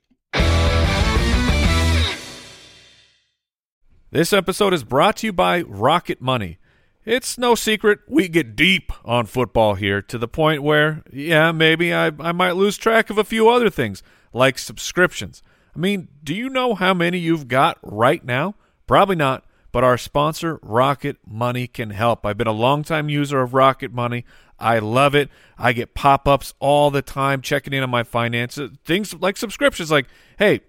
[4.10, 6.56] This episode is brought to you by Rocket Money.
[7.04, 11.92] It's no secret we get deep on football here to the point where, yeah, maybe
[11.92, 15.42] I, I might lose track of a few other things, like subscriptions.
[15.76, 18.54] I mean, do you know how many you've got right now?
[18.86, 22.24] Probably not, but our sponsor, Rocket Money, can help.
[22.24, 24.24] I've been a longtime user of Rocket Money.
[24.58, 25.28] I love it.
[25.58, 28.70] I get pop ups all the time checking in on my finances.
[28.86, 30.06] Things like subscriptions, like,
[30.38, 30.60] hey,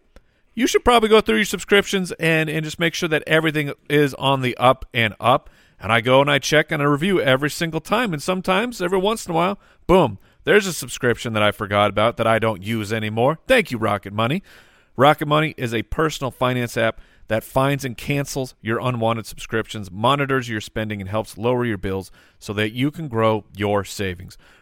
[0.59, 4.13] you should probably go through your subscriptions and and just make sure that everything is
[4.15, 5.49] on the up and up.
[5.79, 8.11] And I go and I check and I review every single time.
[8.11, 12.17] And sometimes, every once in a while, boom, there's a subscription that I forgot about
[12.17, 13.39] that I don't use anymore.
[13.47, 14.43] Thank you, Rocket Money.
[14.97, 20.49] Rocket Money is a personal finance app that finds and cancels your unwanted subscriptions, monitors
[20.49, 24.37] your spending, and helps lower your bills so that you can grow your savings.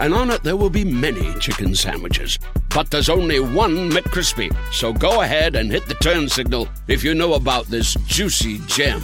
[0.00, 2.38] and on it there will be many chicken sandwiches.
[2.74, 4.54] But there's only one McCrispy.
[4.72, 9.02] So go ahead and hit the turn signal if you know about this juicy gem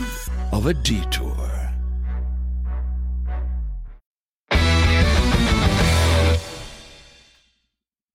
[0.52, 1.44] of a detour.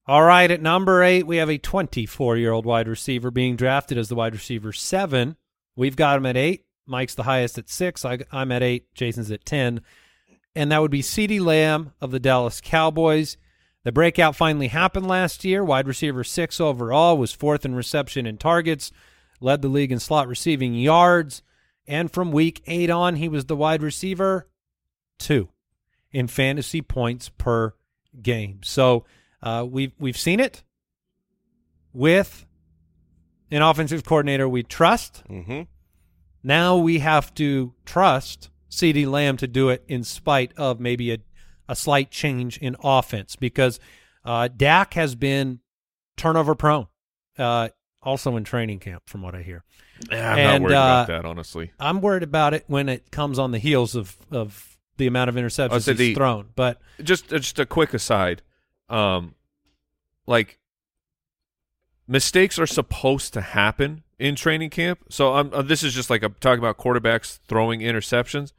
[0.10, 3.96] All right, at number eight, we have a 24 year old wide receiver being drafted
[3.96, 5.36] as the wide receiver seven.
[5.76, 6.66] We've got him at eight.
[6.88, 8.04] Mike's the highest at six.
[8.04, 8.92] I, I'm at eight.
[8.96, 9.82] Jason's at 10.
[10.60, 13.38] And that would be CeeDee Lamb of the Dallas Cowboys.
[13.86, 15.64] The breakout finally happened last year.
[15.64, 18.92] Wide receiver six overall was fourth in reception and targets,
[19.40, 21.44] led the league in slot receiving yards.
[21.88, 24.50] And from week eight on, he was the wide receiver
[25.18, 25.48] two
[26.12, 27.74] in fantasy points per
[28.22, 28.60] game.
[28.62, 29.06] So
[29.42, 30.62] uh, we've we've seen it
[31.94, 32.46] with
[33.50, 35.24] an offensive coordinator we trust.
[35.30, 35.62] Mm-hmm.
[36.44, 41.18] Now we have to trust CeeDee Lamb to do it in spite of maybe a,
[41.68, 43.80] a slight change in offense because
[44.24, 45.60] uh, Dak has been
[46.18, 46.88] turnover prone,
[47.38, 47.70] uh,
[48.02, 49.64] also in training camp, from what I hear.
[50.12, 51.72] Yeah, I'm And, not worried uh, about that, honestly.
[51.80, 55.36] I'm worried about it when it comes on the heels of, of the amount of
[55.36, 56.50] interceptions he's the- thrown.
[56.56, 58.42] But just just a quick aside
[58.90, 59.36] um
[60.28, 60.60] like
[62.08, 65.00] mistakes are supposed to happen in training camp.
[65.10, 68.54] So I'm uh, this is just like I'm talking about quarterbacks throwing interceptions.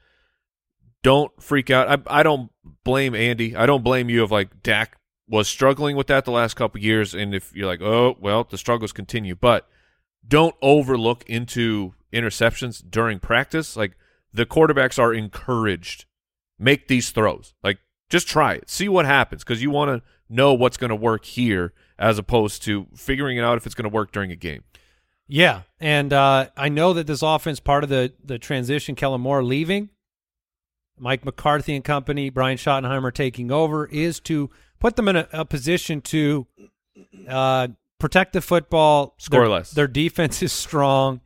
[1.02, 1.88] Don't freak out.
[2.08, 2.50] I I don't
[2.84, 3.54] blame Andy.
[3.54, 7.14] I don't blame you of like Dak was struggling with that the last couple years.
[7.14, 9.34] And if you're like oh well the struggles continue.
[9.34, 9.68] But
[10.26, 13.76] don't overlook into interceptions during practice.
[13.76, 13.96] Like
[14.32, 16.04] the quarterbacks are encouraged.
[16.58, 17.54] Make these throws.
[17.62, 18.70] Like, just try it.
[18.70, 19.42] See what happens.
[19.42, 23.44] Because you want to know what's going to work here as opposed to figuring it
[23.44, 24.62] out if it's going to work during a game.
[25.30, 29.42] Yeah, and uh, I know that this offense, part of the the transition, Kellen Moore
[29.42, 29.90] leaving,
[30.98, 35.44] Mike McCarthy and company, Brian Schottenheimer taking over, is to put them in a, a
[35.44, 36.46] position to
[37.28, 39.70] uh, protect the football, Score their, less.
[39.70, 41.20] Their defense is strong,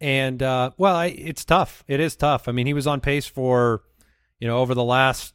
[0.00, 1.84] and uh, well, I, it's tough.
[1.86, 2.48] It is tough.
[2.48, 3.82] I mean, he was on pace for,
[4.40, 5.34] you know, over the last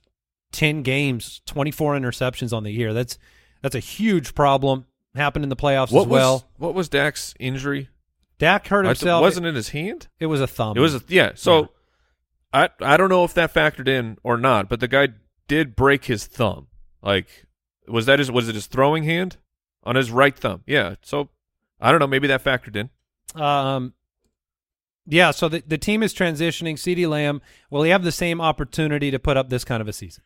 [0.51, 2.93] ten games, twenty four interceptions on the year.
[2.93, 3.19] That's
[3.61, 4.87] that's a huge problem.
[5.15, 6.33] Happened in the playoffs What as well.
[6.33, 7.89] was what was Dak's injury?
[8.39, 9.21] Dak hurt himself.
[9.21, 10.07] wasn't in his hand?
[10.19, 10.75] It was a thumb.
[10.75, 11.31] It was a, yeah.
[11.35, 11.69] So
[12.51, 15.09] I I don't know if that factored in or not, but the guy
[15.47, 16.67] did break his thumb.
[17.03, 17.45] Like
[17.87, 19.37] was that his was it his throwing hand
[19.83, 20.63] on his right thumb?
[20.65, 20.95] Yeah.
[21.01, 21.29] So
[21.79, 22.07] I don't know.
[22.07, 22.89] Maybe that factored in.
[23.39, 23.93] Um,
[25.05, 26.75] yeah, so the, the team is transitioning.
[26.75, 29.93] CeeDee Lamb, will he have the same opportunity to put up this kind of a
[29.93, 30.23] season?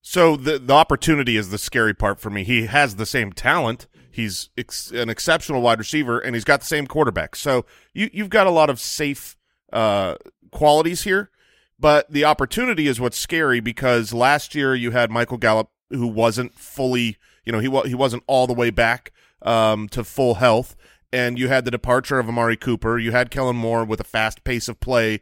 [0.00, 2.44] So the the opportunity is the scary part for me.
[2.44, 3.86] He has the same talent.
[4.10, 7.36] He's ex- an exceptional wide receiver, and he's got the same quarterback.
[7.36, 9.36] So you you've got a lot of safe
[9.72, 10.16] uh,
[10.50, 11.30] qualities here,
[11.78, 16.54] but the opportunity is what's scary because last year you had Michael Gallup who wasn't
[16.54, 20.76] fully, you know, he he wasn't all the way back um, to full health,
[21.12, 22.98] and you had the departure of Amari Cooper.
[22.98, 25.20] You had Kellen Moore with a fast pace of play,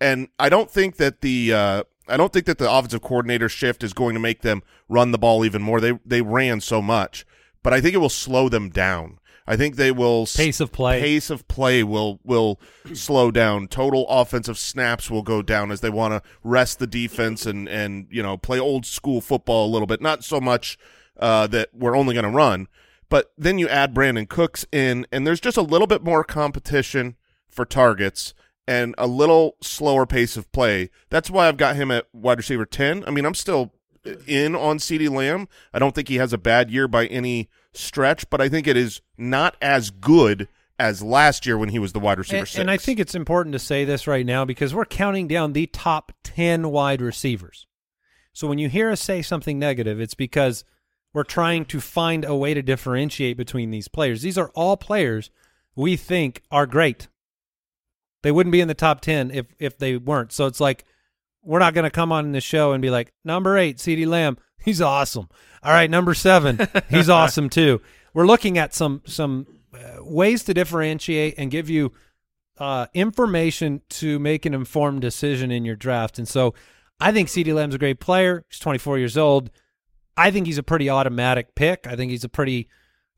[0.00, 3.82] and I don't think that the uh, I don't think that the offensive coordinator shift
[3.82, 5.80] is going to make them run the ball even more.
[5.80, 7.26] They they ran so much,
[7.62, 9.18] but I think it will slow them down.
[9.46, 11.00] I think they will Pace of play.
[11.00, 12.58] Pace of play will will
[12.94, 13.68] slow down.
[13.68, 18.06] Total offensive snaps will go down as they want to rest the defense and and
[18.10, 20.00] you know play old school football a little bit.
[20.00, 20.78] Not so much
[21.18, 22.68] uh, that we're only going to run,
[23.10, 27.16] but then you add Brandin Cooks in, and there's just a little bit more competition
[27.48, 28.34] for targets
[28.66, 30.90] and a little slower pace of play.
[31.10, 33.04] That's why I've got him at wide receiver 10.
[33.06, 33.72] I mean, I'm still
[34.26, 35.48] in on CeeDee Lamb.
[35.72, 38.76] I don't think he has a bad year by any stretch, but I think it
[38.76, 40.48] is not as good
[40.78, 42.58] as last year when he was the wide receiver And, six.
[42.58, 45.66] and I think it's important to say this right now because we're counting down the
[45.66, 47.66] top 10 wide receivers.
[48.32, 50.64] So when you hear us say something negative, it's because
[51.12, 54.22] we're trying to find a way to differentiate between these players.
[54.22, 55.30] These are all players
[55.76, 57.06] we think are great.
[58.24, 60.32] They wouldn't be in the top 10 if if they weren't.
[60.32, 60.86] So it's like
[61.42, 64.38] we're not going to come on the show and be like, "Number 8, CeeDee Lamb,
[64.64, 65.28] he's awesome."
[65.62, 66.58] All right, number 7,
[66.88, 67.82] he's awesome too.
[68.14, 71.92] We're looking at some some uh, ways to differentiate and give you
[72.56, 76.18] uh, information to make an informed decision in your draft.
[76.18, 76.54] And so
[76.98, 78.46] I think CeeDee Lamb's a great player.
[78.48, 79.50] He's 24 years old.
[80.16, 81.86] I think he's a pretty automatic pick.
[81.86, 82.70] I think he's a pretty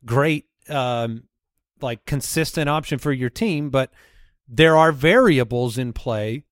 [0.03, 1.23] great, um,
[1.79, 3.69] like consistent option for your team.
[3.69, 3.93] But
[4.47, 6.43] there are variables in play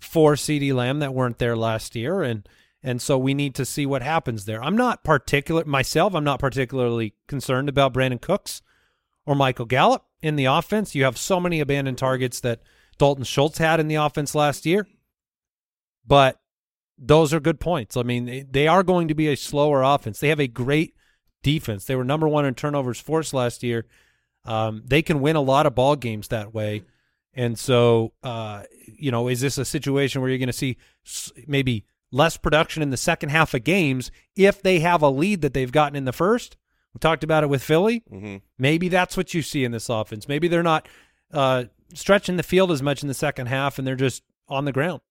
[0.00, 2.48] for CeeDee Lamb that weren't there last year, and
[2.82, 4.62] and so we need to see what happens there.
[4.62, 6.14] I'm not particular myself.
[6.14, 8.62] I'm not particularly concerned about Brandin Cooks
[9.26, 10.94] or Michael Gallup in the offense.
[10.94, 12.60] You have so many abandoned targets that
[12.96, 14.86] Dalton Schultz had in the offense last year,
[16.06, 16.40] but
[16.96, 17.96] those are good points.
[17.96, 20.18] I mean, they- are going to be a slower offense.
[20.18, 20.94] They have a great
[21.42, 21.84] defense.
[21.84, 23.86] They were number one in turnovers forced last year.
[24.44, 26.82] Um, they can win a lot of ball games that way.
[27.34, 30.76] And so, uh, you know, is this a situation where you're going to see
[31.46, 35.54] maybe less production in the second half of games if they have a lead that
[35.54, 36.56] they've gotten in the first?
[36.94, 38.02] We talked about it with Philly.
[38.10, 38.40] Mhm.
[38.58, 40.26] Maybe that's what you see in this offense.
[40.26, 40.88] Maybe they're not
[41.32, 44.72] uh, stretching the field as much in the second half, and they're just on the
[44.72, 45.02] ground.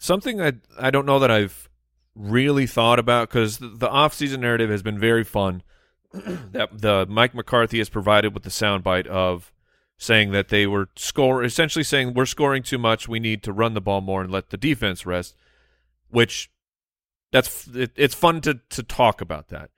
[0.00, 1.68] Something I I don't know that I've
[2.16, 5.62] really thought about because the, the off-season narrative has been very fun.
[6.12, 9.51] that the Mike McCarthy has provided with the soundbite of
[10.02, 13.06] saying that they were score essentially saying we're scoring too much.
[13.06, 15.36] We need to run the ball more and let the defense rest.
[16.10, 16.50] Which
[17.30, 19.70] that's it, it's fun to to talk about that.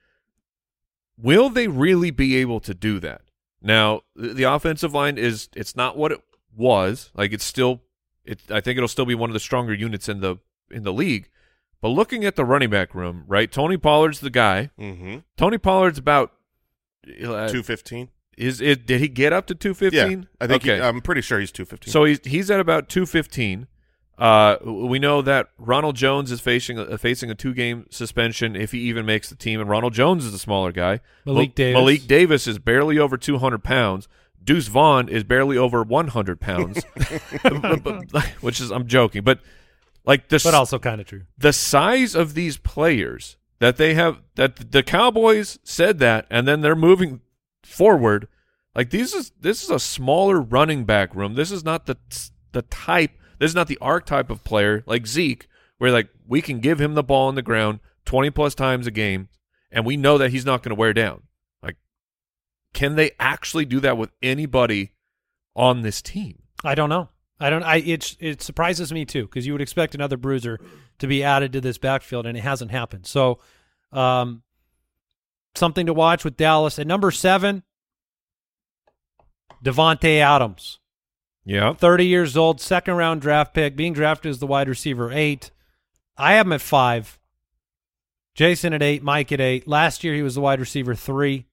[1.19, 3.21] Will they really be able to do that?
[3.63, 6.21] Now, the, the offensive line is it's not what it
[6.57, 7.11] was.
[7.15, 7.83] Like it's still
[8.25, 10.37] it I think it'll still be one of the stronger units in the
[10.71, 11.29] in the league.
[11.83, 13.53] But looking at the running back room, right?
[13.53, 14.71] Tony Pollard's the guy.
[14.81, 15.19] Mm-hmm.
[15.37, 16.33] Tony Pollard's about
[17.23, 18.09] uh, Two fifteen.
[18.37, 20.20] Is it did he get up to 215?
[20.20, 20.62] Yeah, I think.
[20.64, 21.92] he- I'm pretty sure he's two fifteen.
[21.92, 23.66] So he's he's at about 215.
[24.16, 28.70] Uh, we know that Ronald Jones is facing a, facing a two game suspension if
[28.70, 31.01] he even makes the team, and Ronald Jones is a smaller guy.
[31.25, 31.75] Malik Mal- Davis.
[31.81, 34.07] Malik Davis is barely over 200 pounds.
[34.42, 36.85] Deuce Vaughn is barely over 100 pounds,
[38.40, 39.40] which is I'm joking, but
[40.05, 41.23] like the But also kind of true.
[41.38, 46.61] the size of these players that they have that the Cowboys said that and then
[46.61, 47.20] they're moving
[47.64, 48.29] forward
[48.74, 51.96] like these is this is a smaller running back room this is not the
[52.53, 55.48] the type this is not the archetype of player like Zeke
[55.79, 58.90] where like we can give him the ball on the ground 20 plus times a
[58.90, 59.29] game
[59.70, 61.22] and we know that he's not going to wear down
[61.62, 61.77] like
[62.72, 64.92] can they actually do that with anybody
[65.57, 67.09] on this team I don't know.
[67.38, 67.62] I don't.
[67.62, 70.59] I it it surprises me too because you would expect another bruiser
[70.98, 73.07] to be added to this backfield, and it hasn't happened.
[73.07, 73.40] So,
[73.92, 74.42] um,
[75.57, 77.62] something to watch with Dallas at number seven.
[79.64, 80.79] Davante Adams,
[81.45, 85.51] yeah thirty years old, second round draft pick, being drafted as the wide receiver eight.
[86.17, 87.19] I have him at five.
[88.35, 89.67] Jason at eight, Mike at eight.
[89.67, 91.47] Last year he was the wide receiver three.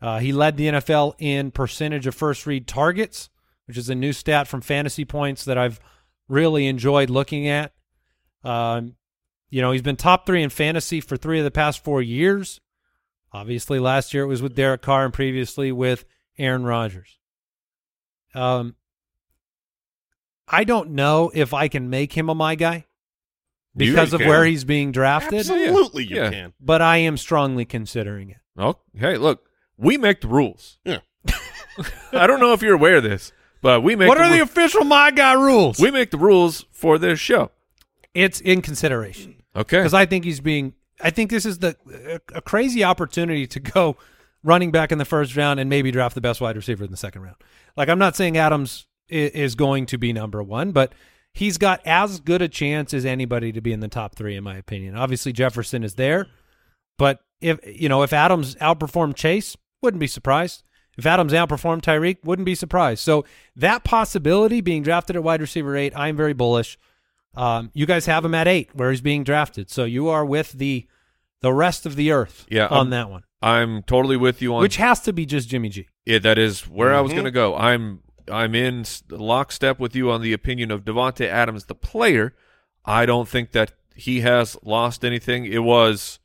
[0.00, 3.30] Uh, he led the NFL in percentage of first read targets,
[3.66, 5.80] which is a new stat from Fantasy Points that I've
[6.28, 7.72] really enjoyed looking at.
[8.44, 8.96] Um,
[9.50, 12.60] you know, he's been top three in fantasy for three of the past four years.
[13.34, 16.04] Obviously, last year it was with Derek Carr and previously with
[16.38, 17.18] Aaron Rodgers.
[18.34, 18.76] Um,
[20.48, 22.86] I don't know if I can make him a my guy
[23.74, 24.28] You because of can.
[24.28, 26.30] where he's being drafted, Absolutely, you Yeah.
[26.30, 26.52] can.
[26.60, 28.36] but I am strongly considering it.
[28.56, 30.78] Oh, hey, look, we make the rules.
[30.84, 30.98] Yeah.
[32.12, 33.32] I don't know if you're aware of this,
[33.62, 35.80] but we make what are ru- the official my guy rules?
[35.80, 37.50] we make the rules for this show.
[38.14, 39.78] it's in consideration Okay.
[39.78, 40.74] because I think he's being.
[41.04, 41.76] I think this is the
[42.32, 43.96] a, a crazy opportunity to go
[44.42, 46.96] running back in the first round and maybe draft the best wide receiver in the
[46.96, 47.36] second round.
[47.76, 50.92] Like I'm not saying Adams is, going to be number one, but
[51.32, 54.42] he's got as good a chance as anybody to be in the top three, in
[54.42, 54.96] my opinion.
[54.96, 56.26] Obviously, Jefferson is there,
[56.98, 60.62] but if you know if Adams outperformed Chase, wouldn't be surprised.
[60.96, 63.02] If Adams outperformed Tyreek, wouldn't be surprised.
[63.02, 63.24] So
[63.56, 66.78] that possibility being drafted at wide receiver eight, I'm very bullish.
[67.36, 69.68] Um, you guys have him at eight, where he's being drafted.
[69.70, 70.86] So you are with the
[71.44, 74.62] the rest of the earth Yeah, on I'm- that one, I'm totally with you on
[74.62, 75.86] which has to be just Jimmy G.
[76.06, 77.16] Yeah, that is where I was Mhm.
[77.16, 77.54] going to go.
[77.56, 82.34] I'm I'm in lockstep with you on the opinion of Davante Adams, the player.
[82.86, 85.44] I don't think that he has lost anything.
[85.44, 86.18] It was,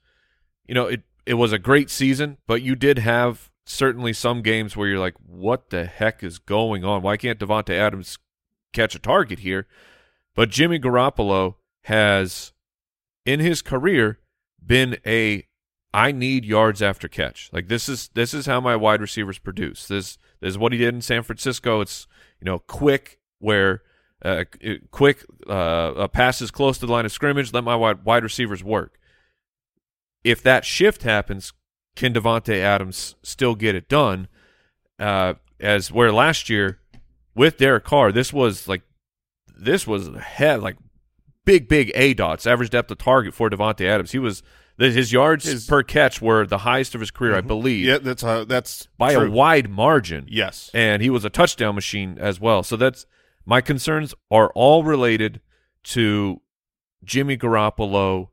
[0.66, 4.76] you know, it it was a great season, but you did have certainly some games
[4.78, 7.02] where you're like, what the heck is going on?
[7.04, 8.18] Why can't Davante Adams
[8.74, 9.68] catch a target here?
[10.36, 12.54] But Jimmy Garoppolo has,
[13.26, 14.20] in his career,
[14.66, 15.46] been a
[15.94, 17.50] I need yards after catch.
[17.52, 19.88] Like this is this is how my wide receivers produce.
[19.88, 21.82] This, this is what he did in San Francisco.
[21.82, 22.08] It's
[22.40, 23.82] you know quick where
[24.24, 24.44] uh,
[24.92, 27.54] quick uh, passes close to the line of scrimmage.
[27.54, 29.00] Let my wide wide receivers work.
[30.24, 31.54] If that shift happens,
[31.96, 34.28] can Davante Adams still get it done?
[35.00, 36.80] Uh, as where last year
[37.34, 38.84] with Derek Carr, this was like
[39.48, 40.78] this was head like
[41.46, 44.12] big big A dots average depth of target for Davante Adams.
[44.12, 44.44] He was
[44.78, 47.48] his yards His- per catch were the highest of his career, I mm-hmm.
[47.48, 49.28] believe, Yeah, that's how that's by true.
[49.28, 50.26] a wide margin.
[50.30, 50.72] Yes.
[50.74, 52.64] and he was a touchdown machine as well.
[52.64, 53.06] So that's
[53.46, 55.42] my concerns are all related
[55.86, 56.42] to
[57.04, 58.30] Jimmy Garoppolo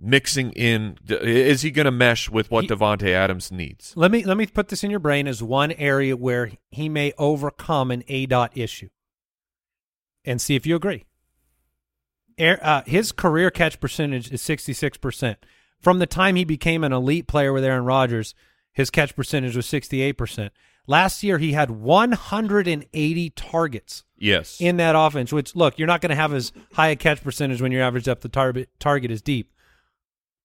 [0.00, 0.98] mixing in.
[1.08, 3.92] Is he going to mesh with what Davante Adams needs?
[3.96, 7.12] Let me let me put this in your brain as one area where he may
[7.18, 8.88] overcome an A dot issue,
[10.24, 11.04] and see if you agree.
[12.38, 15.38] Air, uh, his career catch percentage is sixty six percent.
[15.80, 18.34] From the time he became an elite player with Aaron Rodgers,
[18.72, 20.52] his catch percentage was sixty eight percent.
[20.86, 24.58] Last year, he had one hundred and eighty targets Yes.
[24.60, 25.32] in that offense.
[25.32, 28.04] Which look, you're not going to have as high a catch percentage when your average
[28.04, 29.50] depth of target target is deep.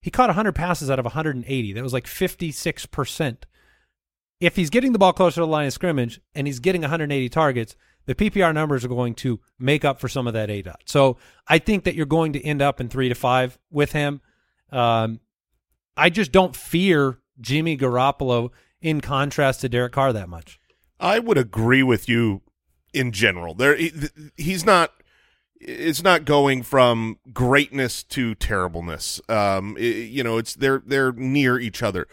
[0.02, 1.74] He caught 100 passes out of 180.
[1.74, 3.46] That was like 56 percent.
[4.40, 7.28] If he's getting the ball closer to the line of scrimmage and he's getting 180
[7.28, 7.76] targets,
[8.10, 10.82] the PPR numbers are going to make up for some of that A dot.
[10.86, 14.22] So I think that you're going to end up in three to five with him.
[14.72, 15.20] Um,
[15.96, 18.50] I just don't fear Jimmy Garoppolo
[18.82, 20.60] in contrast to Derek Carr that much.
[21.00, 22.42] I would agree with you
[22.96, 23.54] in general.
[23.54, 23.94] There, he-
[24.38, 24.92] he's not.
[25.62, 29.22] It's not going from greatness to terribleness.
[29.30, 32.08] Um, i- you know, it's they're they're near each other.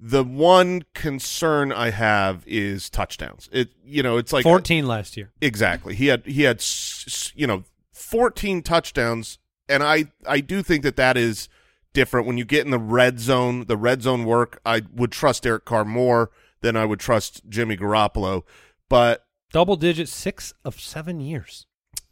[0.00, 3.48] The one concern I have is touchdowns.
[3.52, 5.32] It, you know, it's like 14 last year.
[5.40, 5.94] Exactly.
[5.94, 9.38] He had he had s- s- you know 14 touchdowns
[9.68, 11.48] and I I do think that that is
[11.92, 14.60] different when you get in the red zone, the red zone work.
[14.66, 16.30] I would trust Derek Carr more
[16.60, 18.42] than I would trust Jimmy Garoppolo,
[18.88, 21.66] but Double digits, six of seven years.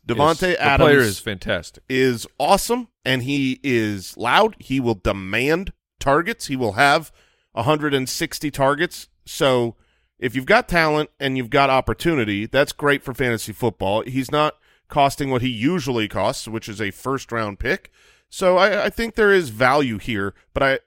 [0.06, 1.82] Davante Adams the player is fantastic.
[1.88, 4.54] is awesome and he is loud.
[4.60, 6.46] He will demand targets.
[6.46, 7.10] He will have
[7.52, 9.08] 160 targets.
[9.24, 9.76] So
[10.18, 14.02] if you've got talent and you've got opportunity, that's great for fantasy football.
[14.02, 14.56] He's not
[14.88, 17.90] costing what he usually costs, which is a first round pick.
[18.28, 20.78] So I, I think there is value here, but I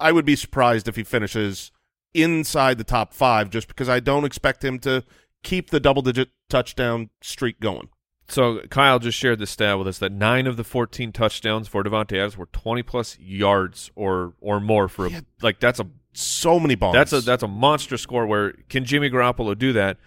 [0.00, 1.70] I would be surprised if he finishes
[2.14, 5.04] inside the top five just because I don't expect him to
[5.42, 7.88] keep the double digit touchdown streak going.
[8.28, 11.82] So Kyle just shared the stat with us that nine of the 14 touchdowns for
[11.84, 15.20] Davante Adams were 20 plus yards or or more for a, Yeah.
[15.42, 16.94] like that's a So many bombs.
[16.94, 18.26] That's a that's a monster score.
[18.26, 19.98] Where can Jimmy Garoppolo do that?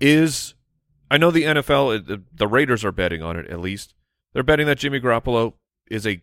[0.00, 0.54] Is
[1.12, 3.46] I know the NFL, the, Raiders are betting on it.
[3.48, 3.94] At least
[4.32, 5.52] they're betting that Jimmy Garoppolo
[5.90, 6.22] is a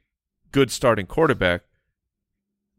[0.51, 1.61] good starting quarterback.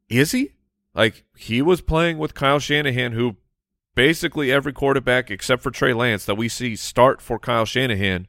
[0.08, 0.54] Is he?
[0.92, 3.36] Like he was playing with Kyle Shanahan, who
[3.94, 8.26] basically every quarterback except for Trey Lance that we see start for Kyle Shanahan,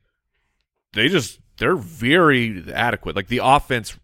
[0.94, 3.16] they just they're very adequate.
[3.16, 3.98] Like the offense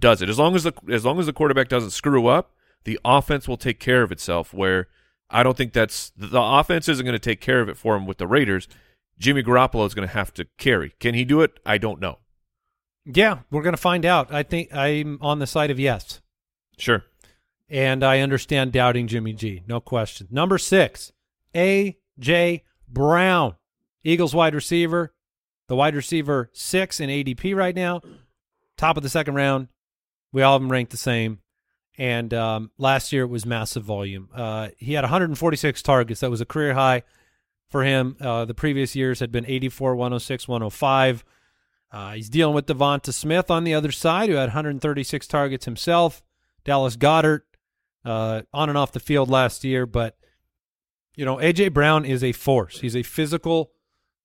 [0.00, 2.52] does it as long as the as long as the quarterback doesn't screw up,
[2.86, 4.54] the offense will take care of itself.
[4.54, 4.86] Where
[5.28, 8.06] I don't think that's the offense isn't going to take care of it for him
[8.06, 8.68] with the Raiders.
[9.18, 10.94] Jimmy Garoppolo is going to have to carry.
[11.00, 11.58] Can he do it?
[11.66, 12.18] I don't know.
[13.04, 14.32] Yeah, we're going to find out.
[14.32, 16.20] I think I'm on the side of yes.
[16.78, 17.04] Sure.
[17.68, 19.62] And I understand doubting Jimmy G.
[19.66, 20.28] No question.
[20.30, 21.12] Number six,
[21.54, 22.64] A.J.
[22.88, 23.56] Brown,
[24.04, 25.14] Eagles wide receiver,
[25.66, 28.00] the wide receiver six in ADP right now,
[28.76, 29.68] top of the second round.
[30.32, 31.40] We all have them ranked the same.
[31.98, 34.28] And um, last year it was massive volume.
[34.34, 36.20] Uh, he had 146 targets.
[36.20, 37.02] That was a career high
[37.68, 38.16] for him.
[38.20, 41.24] Uh, the previous years had been 84, 106, 105.
[41.90, 46.22] Uh, he's dealing with Devonta Smith on the other side, who had 136 targets himself.
[46.64, 47.42] Dallas Goedert
[48.04, 50.16] uh, on and off the field last year, but
[51.14, 52.80] you know AJ Brown is a force.
[52.80, 53.72] He's a physical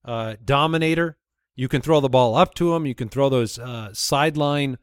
[0.03, 1.17] uh, dominator.
[1.55, 2.85] You can throw the ball up to him.
[2.85, 4.77] You can throw those uh, sideline,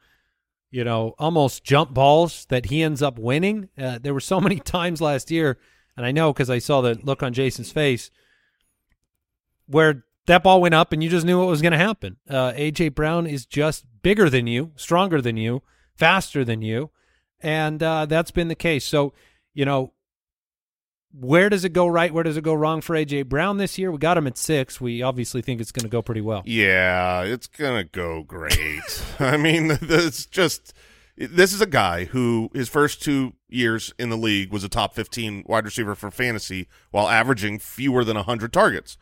[0.70, 3.68] you know, almost jump balls that he ends up winning.
[3.78, 5.58] Uh, there were so many times last year,
[5.96, 8.10] and I know because I saw the look on Jason's face
[9.66, 12.16] where that ball went up and you just knew what was going to happen.
[12.28, 15.62] Uh, AJ Brown is just bigger than you, stronger than you,
[15.94, 16.90] faster than you,
[17.40, 18.84] and uh, that's been the case.
[18.84, 19.12] So,
[19.54, 19.92] you know,
[21.12, 22.12] where does it go right?
[22.12, 23.90] Where does it go wrong for AJ Brown this year?
[23.90, 24.80] We got him at six.
[24.80, 26.42] We obviously think it's going to go pretty well.
[26.44, 29.02] Yeah, it's gonna go great.
[29.18, 30.74] I mean, it's just
[31.16, 34.94] this is a guy who his first two years in the league was a top
[34.94, 38.96] 15 wide receiver for fantasy while averaging fewer than 100 targets.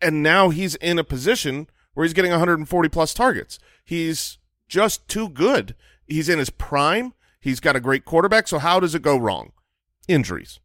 [0.00, 3.58] And now he's in a position where he's getting 140 plus targets.
[3.84, 5.76] He's just too good.
[6.06, 7.14] He's in his prime.
[7.40, 8.48] He's got a great quarterback.
[8.48, 9.52] So how does it go wrong?
[10.08, 10.58] Injuries.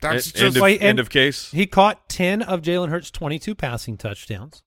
[0.00, 1.50] That's just end, of, and- end of case.
[1.50, 4.62] He caught 10 of Jalen Hurts' 22 passing touchdowns.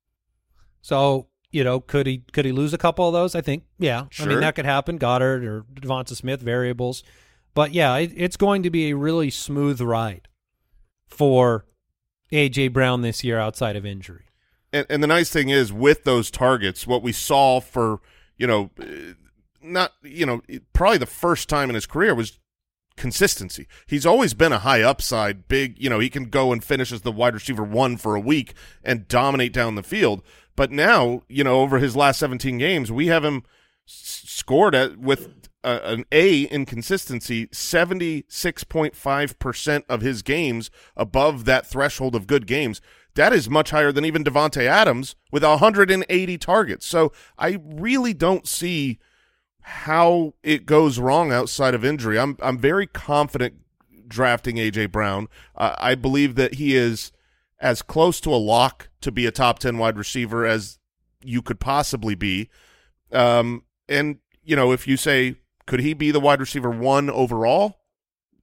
[0.82, 3.36] So, you know, could he could he lose a couple of those?
[3.36, 4.06] I think, yeah.
[4.20, 4.98] I mean, that could happen.
[5.00, 7.04] Goedert or Devonta Smith variables.
[7.54, 10.28] But yeah, it, it's going to be a really smooth ride
[11.08, 11.66] for
[12.32, 12.70] A.J.
[12.70, 14.26] Brown this year outside of injury.
[14.72, 18.02] and, and the nice thing is with those targets, what we saw for
[18.38, 19.14] you know, uh,
[19.62, 20.42] not you know,
[20.74, 22.40] probably the first time in his career was
[22.96, 23.68] consistency.
[23.88, 25.82] He's always been a high upside, big.
[25.82, 28.54] You know, he can go and finish as the wide receiver one for a week
[28.84, 30.22] and dominate down the field.
[30.56, 33.44] But now, you know, over his last 17 games, we have him
[33.86, 35.30] scored at with
[35.64, 42.82] an A in consistency, 76.5% of his games above that threshold of good games.
[43.16, 46.86] That is much higher than even Davante Adams with 180 targets.
[46.86, 49.00] So I really don't see
[49.64, 52.20] how it goes wrong outside of injury.
[52.20, 53.55] I'm I'm very confident
[54.07, 55.28] drafting AJ Brown.
[55.55, 57.11] Uh, I believe that he is
[57.59, 60.80] as close to a lock to be a top 10 wide receiver as
[61.24, 62.49] you could possibly be.
[63.11, 67.80] Um, and you know, if you say could he be the wide receiver one overall?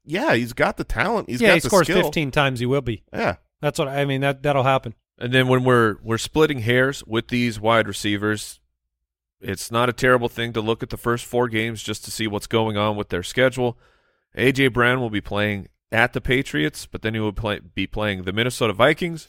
[0.04, 1.28] Yeah, he's got the talent.
[1.28, 2.02] He's yeah, got he the scores skill.
[2.02, 2.60] 15 times.
[2.60, 3.04] He will be.
[3.12, 3.36] Yeah.
[3.60, 4.22] That's what I mean.
[4.22, 4.94] That that'll happen.
[5.18, 8.59] And then when we're we're splitting hairs with these wide receivers,
[9.41, 12.26] it's not a terrible thing to look at the first four games just to see
[12.26, 13.78] what's going on with their schedule.
[14.36, 18.22] AJ Brown will be playing at the Patriots, but then he will play, be playing
[18.22, 19.28] the Minnesota Vikings,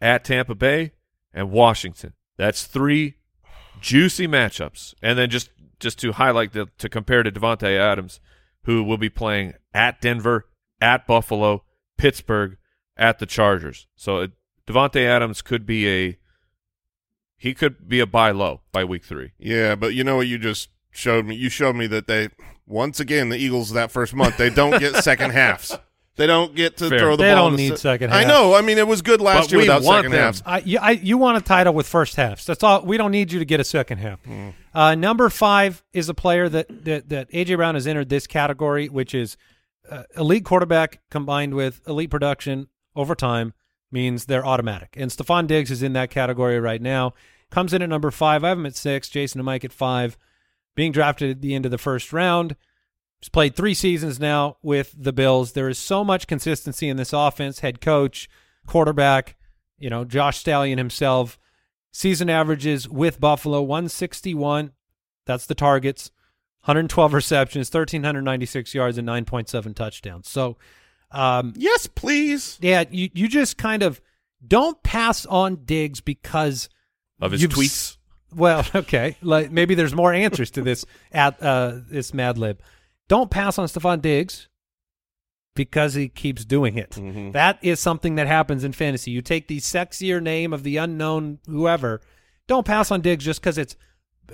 [0.00, 0.92] at Tampa Bay,
[1.32, 2.12] and Washington.
[2.36, 3.14] That's three
[3.80, 4.94] juicy matchups.
[5.02, 5.50] And then just
[5.80, 8.20] just to highlight the to compare to Davante Adams,
[8.64, 10.46] who will be playing at Denver,
[10.80, 11.64] at Buffalo,
[11.96, 12.56] Pittsburgh,
[12.96, 13.86] at the Chargers.
[13.96, 14.26] So uh,
[14.66, 16.18] Davante Adams could be a
[17.44, 19.32] he could be a buy low by week three.
[19.38, 21.34] Yeah, but you know what you just showed me?
[21.34, 22.30] You showed me that they
[22.66, 25.76] once again the Eagles that first month they don't get second halves.
[26.16, 26.98] They don't get to Fair.
[27.00, 27.50] throw the They ball.
[27.50, 28.54] don't in the need se- second I know.
[28.54, 30.20] I mean, it was good last But year without second them.
[30.20, 30.42] halves.
[30.46, 32.46] I, you, I, you want a title with first halves.
[32.46, 32.82] That's all.
[32.82, 34.20] We don't need you to get a second half.
[34.72, 38.88] Uh, number five is a player that, that that AJ Brown has entered this category,
[38.88, 39.36] which is
[39.90, 43.52] uh, elite quarterback combined with elite production over time
[43.90, 44.94] means they're automatic.
[44.96, 47.12] And Stefon Diggs is in that category right now.
[47.54, 48.42] Comes in at number five.
[48.42, 49.08] I have him at six.
[49.08, 50.18] Jason and Mike at five.
[50.74, 52.56] Being drafted at the end of the first round.
[53.20, 55.52] He's played three seasons now with the Bills.
[55.52, 57.60] There is so much consistency in this offense.
[57.60, 58.28] Head coach,
[58.66, 59.36] quarterback,
[59.78, 61.38] you know, Josh Stallion himself.
[61.92, 64.72] Season averages with Buffalo 161.
[65.24, 66.10] That's the targets.
[66.64, 70.28] 112 receptions, 1,396 yards, and 9.7 touchdowns.
[70.28, 70.56] So,
[71.12, 72.58] um, Yes, please.
[72.60, 74.00] yeah, you, you just kind of
[74.44, 76.68] don't pass on Diggs because
[77.20, 77.64] Of his you've tweets.
[77.66, 77.98] s-
[78.34, 82.60] Well, okay, like maybe there's more answers to this at uh, this Mad Lib.
[83.08, 84.48] Don't pass on Stefon Diggs
[85.54, 86.90] because he keeps doing it.
[86.92, 87.30] Mm-hmm.
[87.32, 89.10] That is something that happens in fantasy.
[89.12, 92.00] You take the sexier name of the unknown whoever.
[92.48, 93.76] Don't pass on Diggs just because it's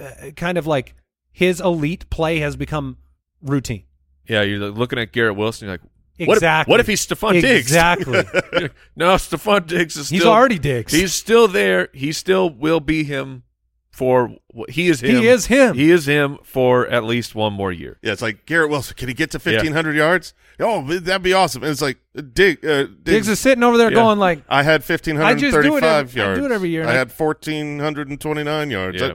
[0.01, 0.95] uh, kind of like
[1.33, 2.97] his elite play has become
[3.43, 3.85] routine.
[4.27, 5.67] Yeah, you're looking at Garrett Wilson.
[5.69, 5.87] You're like,
[6.27, 7.47] what If, what if he's Stefon Diggs?
[7.71, 8.23] Exactly.
[8.97, 10.07] no, Stefon Diggs is.
[10.09, 10.93] Still, He's already Diggs.
[10.93, 11.89] He's still there.
[11.93, 13.43] He still will be him
[13.91, 14.35] for.
[14.69, 15.17] He is him.
[15.23, 15.75] He is him.
[15.77, 17.99] He is him for at least one more year.
[18.03, 18.97] Yeah, it's like Garrett Wilson.
[18.97, 20.35] Can he get to fifteen hundred yards?
[20.59, 21.63] Oh, that'd be awesome.
[21.63, 21.99] And it's like
[22.33, 23.03] Dig, uh, Diggs.
[23.03, 23.95] Diggs is sitting over there Yeah.
[23.97, 26.69] going like, I had fifteen I hundred just do it every- I do it every
[26.69, 29.01] year, I I- had fourteen hundred and twenty-nine yards.
[29.01, 29.13] Yeah.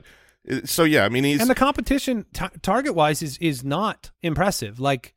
[0.49, 4.12] I- so yeah, I mean he's and the competition t- target wise is is not
[4.22, 4.80] impressive.
[4.80, 5.14] Like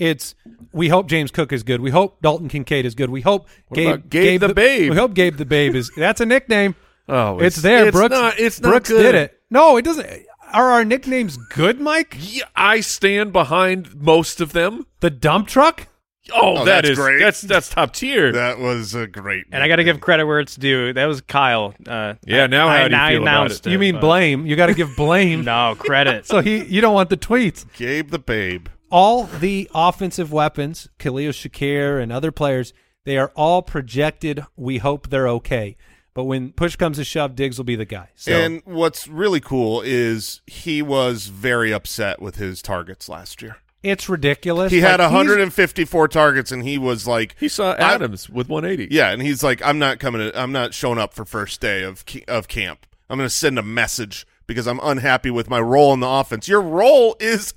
[0.00, 0.34] it's
[0.72, 1.80] we hope James Cook is good.
[1.80, 3.10] We hope Dalton Kincaid is good.
[3.10, 4.90] We hope What Gabe, about Gabe the Babe?
[4.90, 5.90] We hope Gabe the Babe is.
[5.96, 6.74] That's a nickname.
[7.12, 7.88] Oh, It's, there.
[7.88, 8.12] It's Brooks.
[8.12, 8.38] not.
[8.38, 9.02] It's not Brooks good.
[9.02, 9.40] did it.
[9.50, 10.06] No, it doesn't.
[10.52, 12.16] Are our nicknames good, Mike?
[12.20, 14.86] Yeah, I stand behind most of them.
[15.00, 15.88] The dump truck.
[16.32, 17.18] Oh, Oh, that that's is great.
[17.18, 18.30] That's that's top tier.
[18.30, 19.46] That was a great.
[19.50, 20.92] And I got to give credit where it's due.
[20.92, 21.74] That was Kyle.
[21.84, 23.66] Uh, Yeah, now I, how do you I feel about it?
[23.66, 24.46] You mean but- blame?
[24.46, 25.42] You got to give blame.
[25.44, 26.26] No credit.
[26.30, 27.64] So he, you don't want the tweets.
[27.76, 28.68] Gabe the Babe.
[28.90, 32.72] All the offensive weapons, Khalil Shakir and other players,
[33.04, 34.44] they are all projected.
[34.56, 35.76] We hope they're okay.
[36.12, 38.08] But when push comes to shove, Diggs will be the guy.
[38.16, 43.56] So And what's really cool is he was very upset with his targets last year.
[43.82, 44.70] it's ridiculous.
[44.72, 48.94] He had Like, he's- 154 targets, and he was like, He saw Adams with 180.
[48.94, 50.20] Yeah, and he's like, I'm not coming.
[50.20, 52.86] To, I'm not showing up for first day of of camp.
[53.08, 56.46] I'm going to send a message because I'm unhappy with my role in the offense.
[56.48, 57.54] Your role is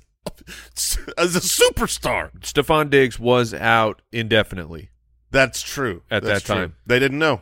[1.18, 2.30] as a superstar.
[2.40, 4.90] Stefon Diggs was out indefinitely.
[5.30, 6.02] That's true.
[6.10, 6.54] At That's that true.
[6.66, 6.74] time.
[6.86, 7.40] they didn't know.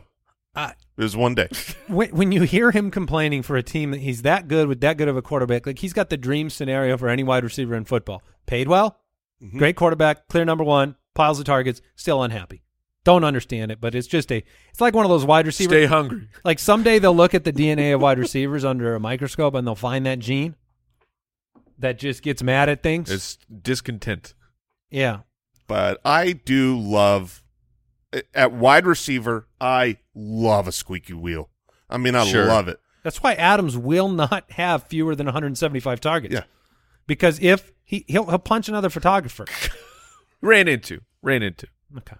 [0.55, 1.47] I- It was one day.
[1.87, 4.97] when, when you hear him complaining for a team that he's that good with that
[4.97, 7.85] good of a quarterback, like he's got the dream scenario for any wide receiver in
[7.85, 8.21] football.
[8.45, 8.99] Paid well,
[9.43, 9.57] Mm-hmm.
[9.57, 12.63] great quarterback, clear number one, piles of targets, still unhappy.
[13.03, 14.41] Don't understand it, but it's just a.
[14.69, 15.71] It's like one of those wide receivers.
[15.79, 16.29] Stay hungry.
[16.45, 19.75] Like someday they'll look at the DNA of wide receivers under a microscope and they'll
[19.75, 20.55] find that gene
[21.83, 23.09] that just gets mad at things.
[23.11, 24.33] It's discontent.
[24.89, 25.19] yeah.
[25.67, 27.43] but I do love
[28.33, 29.47] at wide receiver.
[29.61, 31.49] I love a squeaky wheel.
[31.89, 32.45] I mean, I Sure.
[32.45, 32.79] love it.
[33.03, 36.33] That's why Adams will not have fewer than 175 targets.
[36.33, 36.43] Yeah.
[37.07, 39.45] Because if he he'll, he'll punch another photographer.
[40.41, 41.01] Ran into.
[41.21, 41.67] Ran into.
[41.97, 42.15] Okay.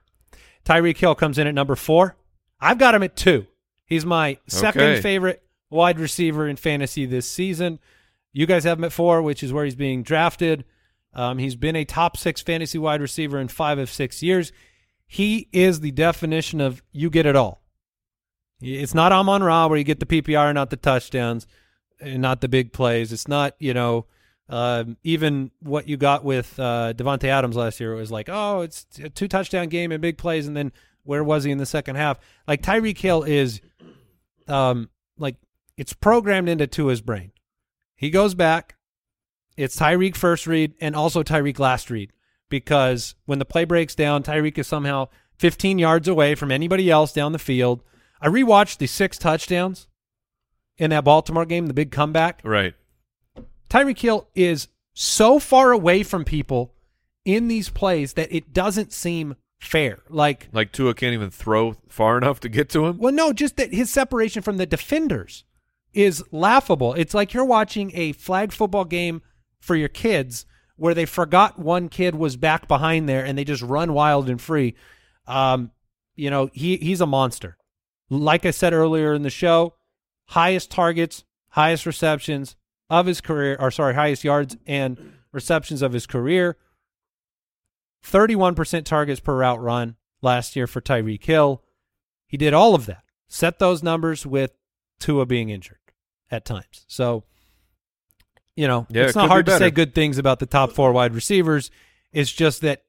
[0.65, 2.15] Tyreek Hill comes in at number four.
[2.59, 3.47] I've got him at two.
[3.85, 5.01] He's my second Okay.
[5.01, 7.79] favorite wide receiver in fantasy this season.
[8.33, 10.65] You guys have him at four, which is where he's being drafted.
[11.13, 14.51] Um, he's been a top six fantasy wide receiver in five of six years.
[15.05, 17.61] He is the definition of you get it all.
[18.59, 21.45] It's not Amon Ra where you get the PPR, not the touchdowns,
[21.99, 23.13] and not the big plays.
[23.13, 24.07] It's not, you know,
[24.49, 27.93] um, even what you got with uh, Davante Adams last year.
[27.93, 30.71] It was like, oh, it's a two touchdown game and big plays, and then
[31.03, 32.19] where was he in the second half?
[32.47, 33.61] Like Tyreek Hill is,
[34.47, 35.35] um, like
[35.77, 37.32] it's programmed into Tua's brain.
[38.03, 38.75] He goes back.
[39.55, 42.11] It's Tyreek first read and also Tyreek last read
[42.49, 47.13] because when the play breaks down, Tyreek is somehow 15 yards away from anybody else
[47.13, 47.81] down the field.
[48.19, 49.87] I rewatched the six touchdowns
[50.77, 52.41] in that Baltimore game, the big comeback.
[52.43, 52.73] Right.
[53.69, 56.73] Tyreek Hill is so far away from people
[57.23, 59.99] in these plays that it doesn't seem fair.
[60.09, 62.97] Like, Like Tua can't even throw far enough to get to him.
[62.97, 65.45] well, no, just that his separation from the defenders
[65.93, 66.93] is laughable.
[66.93, 69.21] It's like you're watching a flag football game
[69.59, 73.61] for your kids where they forgot one kid was back behind there and they just
[73.61, 74.75] run wild and free.
[75.27, 75.71] Um,
[76.15, 77.57] you know, he he's a monster.
[78.09, 79.75] Like I said earlier in the show,
[80.27, 82.55] highest targets, highest receptions
[82.89, 86.57] of his career, or sorry, highest yards and receptions of his career.
[88.05, 91.63] 31% targets per route run last year for Tyreek Hill.
[92.27, 93.03] He did all of that.
[93.29, 94.51] Set those numbers with
[94.99, 95.79] Tua being injured
[96.33, 96.85] at times.
[96.87, 97.23] So,
[98.55, 100.71] you know, Yeah, it's it not be hard to say good things about the top
[100.71, 101.71] four wide receivers.
[102.11, 102.83] It's just that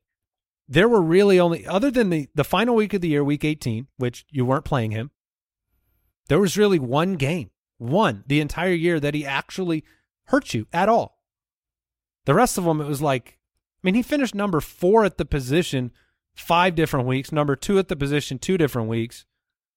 [0.67, 3.87] there were really only, other than the, the final week of the year, week 18,
[3.99, 5.11] which you weren't playing him,
[6.29, 9.85] there was really one game, one the entire year that he actually
[10.25, 11.19] hurt you at all.
[12.25, 13.39] The rest of them, it was like,
[13.77, 15.93] I mean, he finished number four at the position
[16.35, 19.27] five different weeks, number two at the position two different weeks.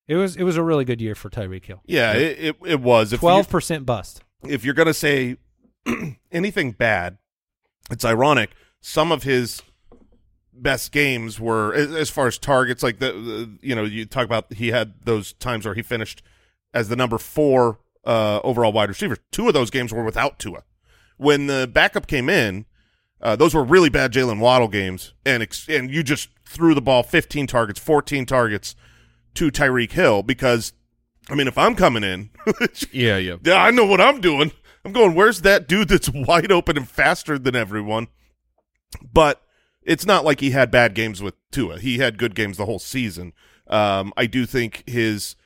[0.08, 1.82] It was it was a really good year for Tyreek Hill.
[1.84, 3.12] Yeah, it, it, it was.
[3.12, 4.22] Twelve percent bust.
[4.42, 5.36] if you're going to say
[6.32, 7.18] anything bad,
[7.90, 8.50] it's ironic.
[8.80, 9.62] Some of his
[10.52, 14.24] best games were as as far as targets, like the, the you know you talk
[14.24, 16.22] about he had those times where he finished
[16.72, 19.18] as the number four uh, overall wide receiver.
[19.30, 20.64] Two of those games were without Tua.
[21.18, 22.64] When the backup came in,
[23.20, 26.80] uh, those were really bad Jaylen Waddle games, and ex- and you just threw the
[26.80, 28.74] ball 15 targets, 14 targets
[29.38, 30.72] to Tyreek Hill because,
[31.30, 32.30] I mean, if I'm coming in,
[32.92, 33.36] Yeah, yeah.
[33.44, 34.50] yeah, I know what I'm doing.
[34.84, 38.08] I'm going, where's that dude that's wide open and faster than everyone?
[39.12, 39.42] But
[39.82, 41.78] it's not like he had bad games with Tua.
[41.78, 43.32] He had good games the whole season.
[43.68, 45.36] Um, I do think his.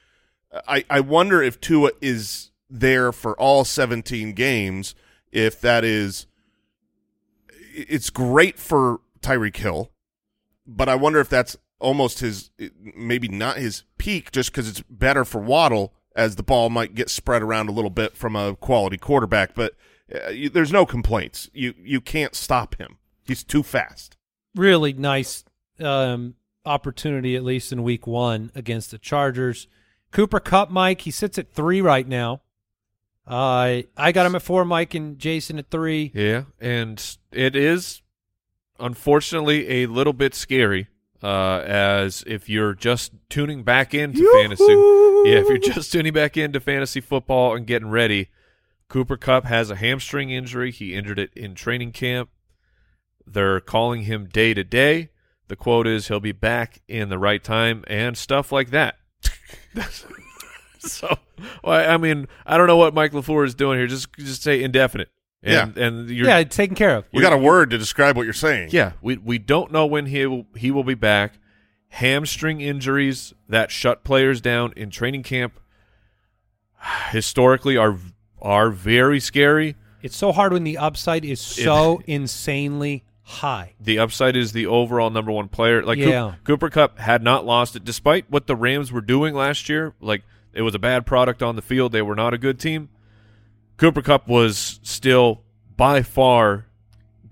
[0.68, 4.94] I, I wonder if Tua is there for all 17 games.
[5.32, 6.26] If that is,
[7.74, 9.90] it's great for Tyreek Hill,
[10.66, 12.50] but I wonder if that's almost his,
[12.96, 17.10] maybe not his peak, just because it's better for Waddle as the ball might get
[17.10, 19.54] spread around a little bit from a quality quarterback.
[19.54, 19.74] But
[20.14, 21.50] uh, you, there's no complaints.
[21.52, 22.98] You you can't stop him.
[23.24, 24.16] He's too fast.
[24.54, 25.44] Really nice
[25.80, 29.68] um, opportunity, at least in week one against the Chargers.
[30.10, 32.42] Cooper Kupp, Mike, he sits at three right now.
[33.26, 36.10] Uh, I got him at four, Mike and Jason at three.
[36.14, 38.02] Yeah, and it is
[38.78, 40.88] unfortunately a little bit scary
[41.22, 46.36] Uh, as if you're just tuning back into fantasy, yeah, if you're just tuning back
[46.36, 48.28] into fantasy football and getting ready,
[48.88, 50.72] Cooper Kupp has a hamstring injury.
[50.72, 52.28] He injured it in training camp.
[53.24, 55.10] They're calling him day to day.
[55.48, 58.96] The quote is he'll be back in the right time and stuff like that.
[60.78, 61.16] so,
[61.62, 63.86] well, I mean, I don't know what Mike LaFleur is doing here.
[63.86, 65.10] Just just say indefinite.
[65.44, 67.04] And, and you're, yeah, taken care of.
[67.12, 68.68] We got a word to describe what you're saying.
[68.72, 71.34] yeah, we we don't know when he will, he will be back.
[71.88, 75.58] Hamstring injuries that shut players down in training camp
[77.10, 77.98] historically are
[78.40, 79.76] are very scary.
[80.02, 83.74] It's so hard when the upside is so insanely high.
[83.80, 85.82] The upside is the overall number one player.
[85.84, 86.34] Like Coop- Yeah.
[86.44, 89.94] Cooper Kupp had not lost it, despite what the Rams were doing last year.
[90.00, 90.22] Like
[90.52, 91.92] it was a bad product on the field.
[91.92, 92.88] They were not a good team.
[93.82, 95.42] Cooper Kupp was still
[95.76, 96.66] by far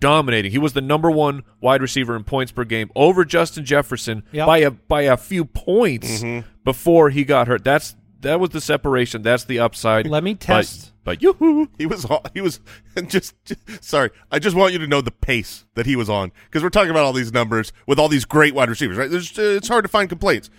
[0.01, 0.51] dominating.
[0.51, 4.47] He was the number one wide receiver in points per game over Justin Jefferson Yep.
[4.49, 6.25] by a by a few points
[6.65, 7.63] before he got hurt.
[7.63, 9.23] That's that was the separation.
[9.23, 10.09] That's the upside.
[10.09, 10.93] Let me test.
[11.05, 11.71] But, yoo-hoo.
[11.79, 12.59] He was he was
[13.07, 14.11] just, just- sorry.
[14.33, 16.91] I just want you to know the pace that he was on because we're talking
[16.91, 18.97] about all these numbers with all these great wide receivers.
[18.99, 19.09] Right?
[19.11, 20.51] There's, uh, it's hard to find complaints.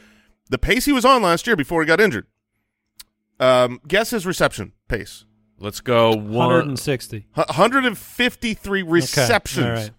[0.50, 2.28] The pace he was on last year before he got injured.
[3.42, 5.26] Um, guess his reception pace.
[5.62, 6.32] Let's go one.
[6.34, 7.28] 160.
[7.34, 9.92] 153 receptions, All right.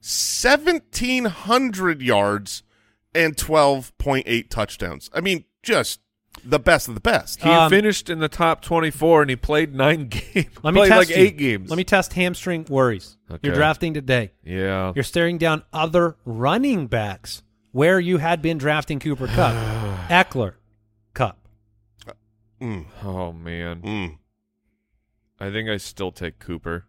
[0.00, 2.62] 1,700 yards,
[3.14, 5.10] and 12.8 touchdowns.
[5.12, 6.00] I mean, just
[6.44, 7.42] the best of the best.
[7.42, 10.46] He Um, finished in the top 24 and he played nine games.
[10.62, 11.16] Let me played test like you.
[11.22, 11.68] eight games.
[11.68, 13.16] Let me test hamstring worries.
[13.30, 13.40] Okay.
[13.42, 14.32] You're drafting today.
[14.42, 14.92] Yeah.
[14.94, 17.42] You're staring down other running backs
[17.72, 19.54] where you had been drafting Cooper Kupp,
[20.08, 20.54] Ekeler,
[21.14, 21.36] Kupp.
[22.60, 23.82] Mm, Oh man.
[23.82, 24.18] mm.
[25.42, 26.84] I think I still take Cooper.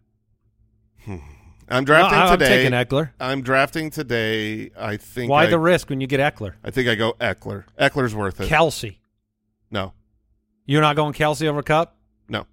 [1.68, 2.56] I'm drafting No, I- I'm today.
[2.64, 3.10] taking Ekeler.
[3.18, 4.70] I'm drafting today.
[4.78, 5.30] I think.
[5.30, 6.54] Why I, the risk when you get Ekeler?
[6.62, 7.64] I think I go Ekeler.
[7.78, 8.48] Ekeler's worth it.
[8.48, 8.96] Kelce.
[9.70, 9.92] no,
[10.66, 11.96] You're not going Kelce over Kupp?
[12.28, 12.46] no.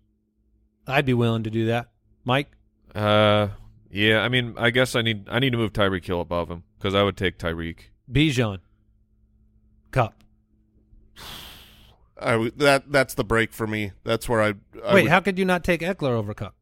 [0.88, 1.90] I'd be willing to do that.
[2.26, 2.50] Mike?
[2.96, 3.50] Uh
[3.92, 6.64] yeah, I mean, I guess I need I need to move Tyreek Hill above him
[6.80, 7.78] cuz I would take Tyreek.
[8.12, 8.58] Bijan.
[9.92, 10.16] Kupp.
[12.22, 13.92] I w- that that's the break for me.
[14.04, 14.50] That's where I.
[14.86, 16.56] I Wait, would- how could you not take Ekeler over Kupp?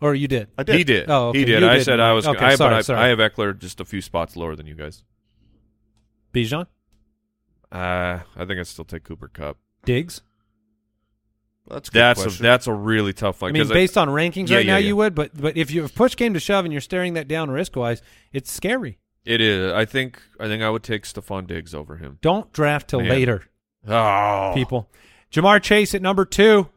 [0.00, 0.48] Or you did?
[0.58, 0.76] I did.
[0.76, 1.08] He did.
[1.10, 1.38] Oh, okay.
[1.38, 1.62] He did.
[1.62, 2.42] You I did, said I was Mike.
[2.42, 3.00] I, Okay, sorry, but I, sorry.
[3.00, 5.02] I have Ekeler just a few spots lower than you guys.
[6.34, 6.66] Bijan?
[7.72, 9.56] Uh I think I'd still take Cooper Kupp.
[9.84, 10.20] Diggs?
[11.68, 13.48] That's a good That's a, that's a really tough one.
[13.48, 13.52] I one.
[13.54, 14.86] mean, 'cause based on rankings Yeah, right yeah, now, yeah.
[14.86, 17.26] you would, but but if you if push came to shove and you're staring that
[17.26, 18.02] down risk wise,
[18.32, 18.98] it's scary.
[19.24, 19.72] it is.
[19.72, 22.18] I think I think I would take Stefon Diggs over him.
[22.22, 23.08] Don't draft till Man.
[23.08, 23.44] later,
[23.86, 24.52] Oh.
[24.54, 24.90] people.
[25.32, 26.68] Ja'Marr Chase at number two,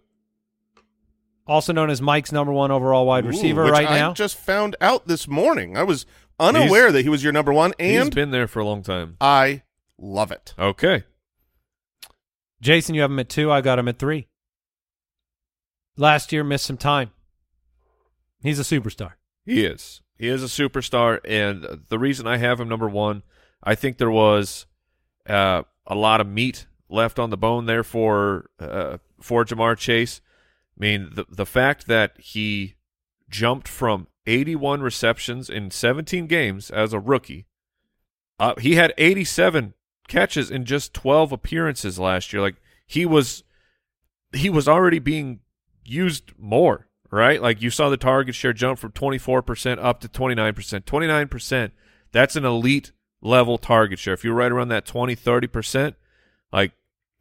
[1.48, 4.14] also known as Mike's number one overall wide receiver which right I now.
[4.14, 5.78] just found out this morning.
[5.78, 6.06] I was
[6.40, 9.18] unaware that he was your number one, and he's been there for a long time.
[9.20, 9.64] I
[9.98, 10.54] love it.
[10.58, 11.04] Okay.
[12.62, 13.52] Jason, you have him at two.
[13.52, 14.28] I got him at three.
[15.98, 17.12] Last year missed some time.
[18.42, 19.14] He's a superstar.
[19.46, 20.02] He is.
[20.18, 23.24] He is a superstar, and the reason I have him number one,
[23.64, 24.66] I think there was
[25.28, 30.22] uh, a lot of meat left on the bone there for uh, for Ja'Marr Chase.
[30.78, 32.76] I mean, the the fact that he
[33.30, 37.46] jumped from 81 receptions in 17 games as a rookie,
[38.40, 39.74] uh, he had 87
[40.08, 42.42] catches in just 12 appearances last year.
[42.42, 43.44] Like he was,
[44.34, 45.40] he was already being
[45.84, 47.42] used more, right?
[47.42, 50.84] Like you saw the target share jump from 24% up to 29%.
[50.84, 51.72] 29%,
[52.12, 54.14] that's an elite level target share.
[54.14, 55.96] If you're right around that 20, 30%,
[56.52, 56.72] like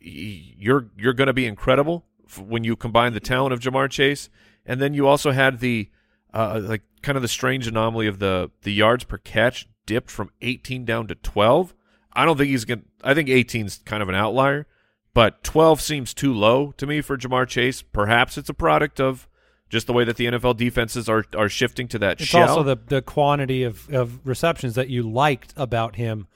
[0.01, 2.05] you're you're going to be incredible
[2.39, 4.29] when you combine the talent of Ja'Marr Chase
[4.67, 5.89] and then you also had the
[6.35, 10.31] uh, like kind of the strange anomaly of the the yards per catch dipped from
[10.43, 11.75] 18 down to 12.
[12.13, 14.67] I don't think he's going to I think 18 is kind of an outlier,
[15.15, 17.81] but 12 seems too low to me for Ja'Marr Chase.
[17.83, 19.27] Perhaps it's a product of
[19.71, 22.49] just the way that the NFL defenses are are shifting to that It's shell.
[22.49, 26.27] also the the quantity of, of receptions that you liked about him.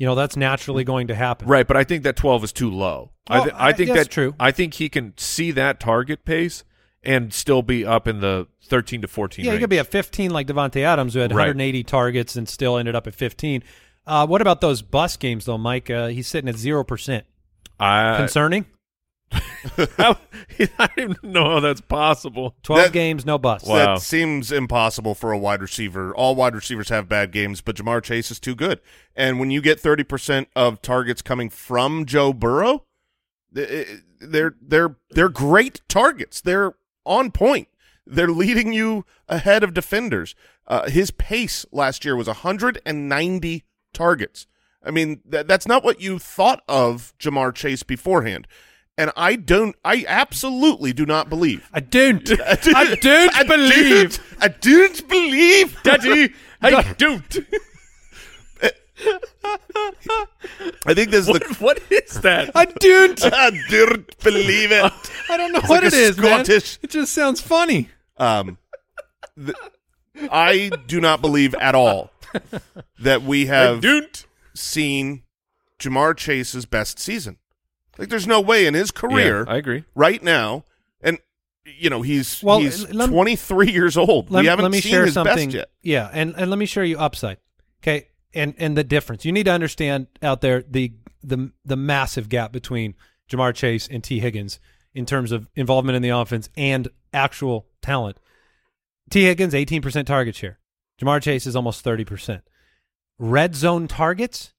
[0.00, 1.46] You know, that's naturally going to happen.
[1.46, 3.12] Right, but I think that 12 is too low.
[3.28, 4.34] I, Oh, th- I I- think yes, that true.
[4.40, 6.64] I think he can see that target pace
[7.04, 10.30] and still be up in the 13 to 14 Yeah, he could be at 15
[10.30, 11.44] like Davante Adams, who had Right.
[11.48, 13.62] 180 targets and still ended up at 15.
[14.06, 15.90] Uh, what about those bus games, though, Mike?
[15.90, 17.22] Uh, he's sitting at 0%.
[17.78, 18.64] I, Concerning?
[19.32, 20.16] I
[20.96, 22.56] don't even know how that's possible.
[22.62, 23.64] 12 That- games, no bus.
[23.64, 23.76] Wow.
[23.94, 26.14] That seems impossible for a wide receiver.
[26.14, 28.80] All wide receivers have bad games, but Ja'Marr Chase is too good.
[29.14, 32.84] And when you get 30% of targets coming from Joe Burrow,
[33.54, 33.88] th-
[34.20, 36.40] they're they're they're great targets.
[36.40, 36.74] They're
[37.06, 37.68] on point.
[38.06, 40.34] They're leading you ahead of defenders.
[40.66, 44.46] Uh, his pace last year was 190 targets.
[44.82, 48.46] I mean, that, that's not what you thought of Ja'Marr Chase beforehand.
[49.00, 51.66] And I don't, I absolutely do not believe.
[51.72, 52.30] I don't.
[52.42, 54.20] I don't I believe.
[54.38, 55.82] I don't believe.
[55.82, 57.38] Daddy, I don't.
[60.86, 61.54] I think this is What, the.
[61.60, 62.50] what is that?
[62.54, 63.24] I don't.
[63.24, 64.92] I don't believe it.
[65.30, 66.40] I don't know It's what like it is, man.
[66.46, 67.88] It just sounds funny.
[68.18, 68.58] Um,
[69.42, 69.56] th-
[70.30, 72.10] I do not believe at all
[72.98, 73.82] that we have
[74.54, 75.22] seen
[75.78, 77.38] Ja'Marr Chase's best season.
[78.00, 79.84] Like, there's no way in his career Yeah, I agree.
[79.94, 80.64] right now,
[81.00, 81.18] and
[81.64, 84.30] you know he's Well, he's l- lem- 23 years old.
[84.30, 85.48] Let, we haven't let me seen share his something.
[85.50, 85.70] best yet.
[85.82, 87.36] Yeah, and, and let me share you upside.
[87.82, 89.24] Okay, and and the difference.
[89.24, 90.92] You need to understand out there the
[91.22, 92.94] the the massive gap between
[93.30, 94.58] Ja'Marr Chase and Tee Higgins
[94.94, 98.18] in terms of involvement in the offense and actual talent.
[99.10, 100.58] Tee Higgins 18% target share.
[101.00, 102.40] Ja'Marr Chase is almost 30%.
[103.18, 104.52] Red zone targets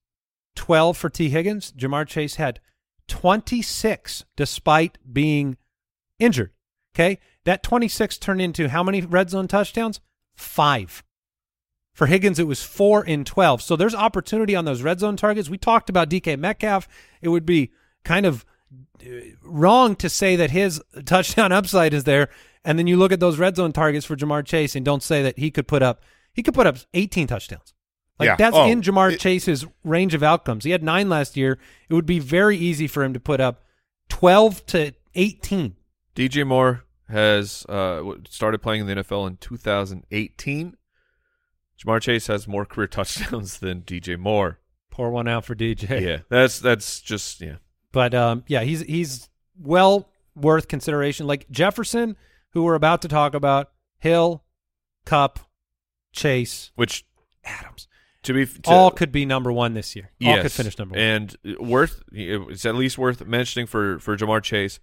[0.55, 1.71] 12 for Tee Higgins.
[1.71, 2.59] Jamar Chase had
[3.11, 5.57] 26 despite being
[6.17, 6.51] injured.
[6.95, 7.19] Okay.
[7.43, 9.99] That 26 turned into how many red zone touchdowns?
[10.33, 11.03] Five.
[11.93, 13.61] For Higgins, it was four in 12.
[13.61, 15.49] So there's opportunity on those red zone targets.
[15.49, 16.87] We talked about DK Metcalf.
[17.21, 17.71] It would be
[18.05, 18.45] kind of
[19.01, 19.09] uh,
[19.43, 22.29] wrong to say that his touchdown upside is there.
[22.63, 25.21] And then you look at those red zone targets for Ja'Marr Chase and don't say
[25.21, 26.01] that he could put up,
[26.33, 27.73] he could put up 18 touchdowns.
[28.21, 28.35] Like Yeah.
[28.37, 30.63] that's Oh, in Ja'Marr it- Chase's range of outcomes.
[30.63, 31.57] He had nine last year.
[31.89, 33.63] It would be very easy for him to put up
[34.09, 35.75] 12 to 18.
[36.15, 40.77] DJ Moore has uh, started playing in the NFL in 2018.
[41.83, 44.59] Ja'Marr Chase has more career touchdowns than DJ Moore.
[44.91, 46.01] Pour one out for DJ.
[46.01, 47.55] Yeah, that's that's just yeah.
[47.93, 51.27] But um, yeah, he's he's well worth consideration.
[51.27, 52.17] Like Jefferson,
[52.51, 54.43] who we're about to talk about, Hill,
[55.05, 55.39] Cup,
[56.11, 57.05] Chase, Which
[57.45, 57.87] Adams,
[58.23, 60.11] to be to, all could be number one this year.
[60.23, 61.01] All yes, could finish number one.
[61.01, 64.79] and worth it's at least worth mentioning for for Ja'Marr Chase.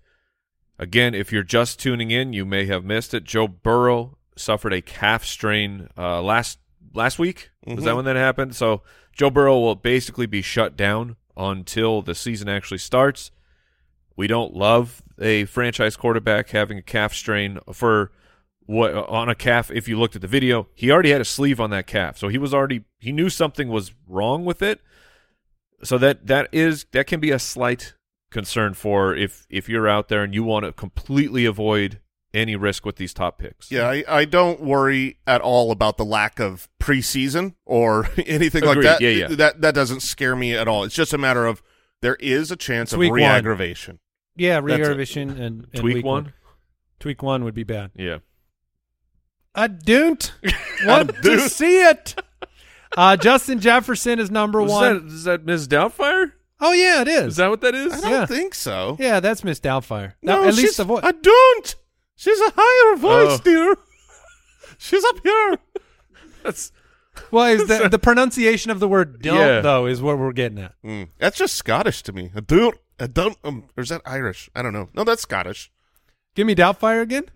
[0.79, 3.25] Again, if you're just tuning in, you may have missed it.
[3.25, 6.59] Joe Burrow suffered a calf strain uh, last
[6.95, 7.51] last week.
[7.67, 8.55] Was that when that happened?
[8.55, 8.83] So
[9.13, 13.31] Joe Burrow will basically be shut down until the season actually starts.
[14.17, 18.11] We don't love a franchise quarterback having a calf strain for
[18.69, 19.71] what on a calf.
[19.71, 22.29] If you looked at the video, he already had a sleeve on that calf, so
[22.29, 24.81] he was already he knew something was wrong with it.
[25.83, 27.95] So that that is that can be a slight
[28.31, 32.01] concern for if if you're out there and you want to completely avoid
[32.35, 33.71] any risk with these top picks.
[33.71, 38.83] Yeah, I, I don't worry at all about the lack of preseason or anything like
[38.83, 39.01] that.
[39.01, 39.29] Yeah, yeah.
[39.29, 40.85] That that doesn't scare me at all.
[40.85, 41.63] It's just a matter of
[42.03, 43.17] there is a chance It's of week one.
[43.21, 43.99] re-aggravation.
[44.37, 44.77] yeah, that's it.
[44.77, 46.33] re-aggravation and, and Tweak week one?
[47.01, 47.93] Tweak one would be bad.
[47.95, 48.19] Yeah.
[49.59, 50.33] I don't
[50.87, 52.21] want to see it.
[52.97, 55.07] Uh, Justin Jefferson is number Was one.
[55.07, 55.69] that, is that Ms.
[55.69, 56.33] Doubtfire?
[56.61, 57.25] Oh yeah, it is.
[57.33, 57.93] Is that what that is?
[57.93, 58.27] I don't Yeah.
[58.27, 58.97] think so.
[58.99, 60.15] yeah, that's Miss Doubtfire.
[60.23, 61.03] No, at she's, least the voice.
[61.05, 61.75] I don't.
[62.17, 63.43] She's a higher voice, Oh.
[63.45, 63.77] dear.
[64.79, 65.59] She's up here.
[66.43, 66.73] That's
[67.31, 69.61] Well, is the the pronunciation of the word "don't" Yeah.
[69.61, 70.75] though is what we're getting at.
[70.85, 72.31] Mm, that's just Scottish to me.
[72.35, 72.77] I don't.
[72.99, 73.37] I don't.
[73.45, 74.49] Um, or is that Irish?
[74.55, 74.89] I don't know.
[74.95, 75.71] No, that's Scottish.
[76.35, 77.27] Give me Doubtfire again.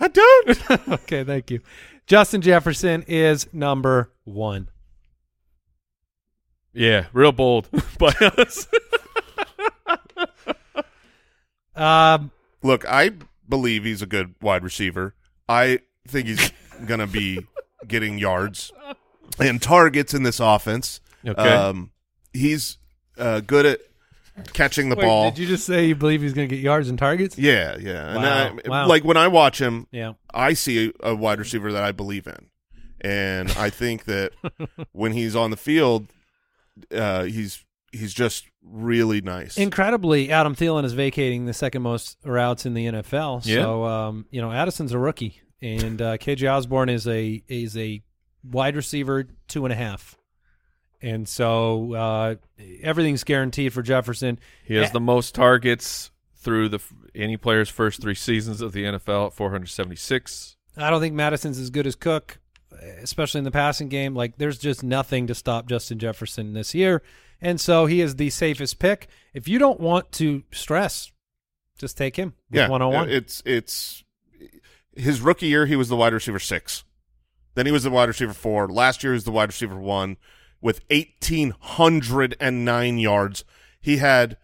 [0.00, 0.88] I don't.
[0.88, 1.60] okay, thank you.
[2.06, 4.68] Justin Jefferson is number one.
[6.72, 7.68] yeah, real bold
[7.98, 8.66] by us.
[11.74, 12.30] Um,
[12.62, 13.12] Look, I
[13.48, 15.14] believe he's a good wide receiver.
[15.48, 16.52] I think he's
[16.86, 17.46] going to be
[17.86, 18.72] getting yards
[19.38, 21.00] and targets in this offense.
[21.26, 21.40] Okay.
[21.40, 21.92] Um,
[22.32, 22.78] he's
[23.16, 23.80] uh, good at
[24.52, 25.30] catching the wait, ball.
[25.30, 27.38] did you just say you believe he's going to get yards and targets?
[27.38, 28.16] yeah, yeah.
[28.16, 28.86] And I, wow.
[28.86, 30.14] Like when I watch him, Yeah.
[30.32, 32.48] I see a, a wide receiver that I believe in,
[33.00, 34.32] and I think that
[34.92, 36.06] when he's on the field,
[36.92, 39.56] uh, he's he's just really nice.
[39.56, 43.46] Incredibly, Adam Thielen is vacating the second most routes in the NFL.
[43.46, 43.62] Yeah.
[43.62, 48.02] So, um, you know, Addison's a rookie, and uh, KJ Osborn is a is a
[48.44, 50.17] wide receiver two and a half,
[51.00, 52.34] and so uh,
[52.82, 54.38] everything's guaranteed for Jefferson.
[54.64, 56.80] He has the most targets through the
[57.14, 60.56] any player's first three seasons of the NFL at 476.
[60.76, 62.38] I don't think Addison's as good as Cook,
[63.02, 64.14] especially in the passing game.
[64.14, 67.02] Like, there's just nothing to stop Justin Jefferson this year.
[67.40, 69.08] And so he is the safest pick.
[69.34, 71.12] If you don't want to stress,
[71.78, 73.10] just take him yeah, one on one.
[73.10, 74.02] It's it's
[74.96, 75.66] his rookie year.
[75.66, 76.84] He was the wide receiver six.
[77.54, 78.68] Then he was the wide receiver four.
[78.68, 80.16] Last year he was the wide receiver one
[80.60, 83.44] with eighteen hundred and nine yards.
[83.80, 84.36] He had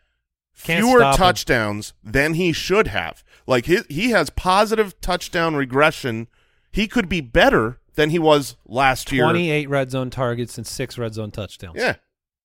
[0.63, 1.19] Can't fewer stop him.
[1.19, 3.25] touchdowns than he should have.
[3.47, 6.29] Like his, he has positive touchdown regression.
[6.71, 9.25] He could be better than he was last year.
[9.25, 11.77] 28 red zone targets and six red zone touchdowns.
[11.79, 11.97] Yeah.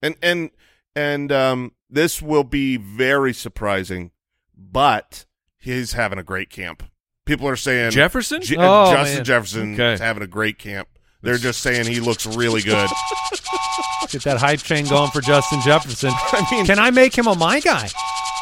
[0.02, 0.50] And and
[0.96, 4.12] and um, this will be very surprising,
[4.58, 5.26] but
[5.58, 6.84] he's having a great camp.
[7.26, 8.42] People are saying Jefferson?
[8.42, 9.24] Je- Oh, Justin man.
[9.26, 9.94] Jefferson Okay.
[9.94, 10.88] is having a great camp.
[11.22, 12.90] They're just saying he looks really good.
[14.10, 16.12] Get that hype train going for Justin Jefferson.
[16.14, 17.90] I mean, Can I make him a my guy?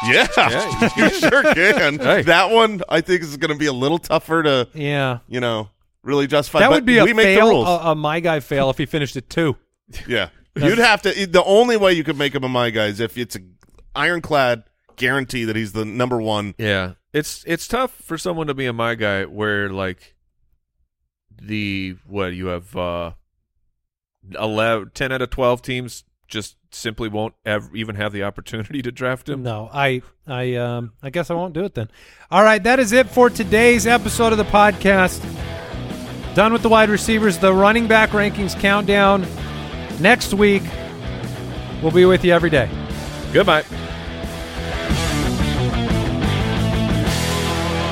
[0.06, 1.98] yeah, Yeah, you sure can.
[1.98, 2.22] Hey.
[2.22, 5.18] That one I think is going to be a little tougher to Yeah.
[5.28, 5.70] you know
[6.02, 6.60] really justify.
[6.60, 7.68] That but would be a we make the fail, rules.
[7.68, 9.56] a, a my guy fail if he finished at two.
[10.06, 10.28] Yeah.
[10.56, 11.26] You'd have to.
[11.26, 13.40] The only way you could make him a my guy is if it's a
[13.94, 14.64] ironclad
[14.96, 16.54] guarantee that he's the number one.
[16.58, 20.16] Yeah, it's it's tough for someone to be a my guy where like
[21.40, 23.12] the what you have uh
[24.38, 28.92] 11, 10 out of twelve teams just simply won't ever even have the opportunity to
[28.92, 29.42] draft him.
[29.42, 31.90] No, I, I, um, I guess I won't do it then.
[32.30, 35.22] All right, that is it for today's episode of the podcast.
[36.34, 37.38] Done with the wide receivers.
[37.38, 39.26] The running back rankings countdown
[40.00, 40.62] next week.
[41.82, 42.68] We'll be with you every day.
[43.32, 43.64] Goodbye.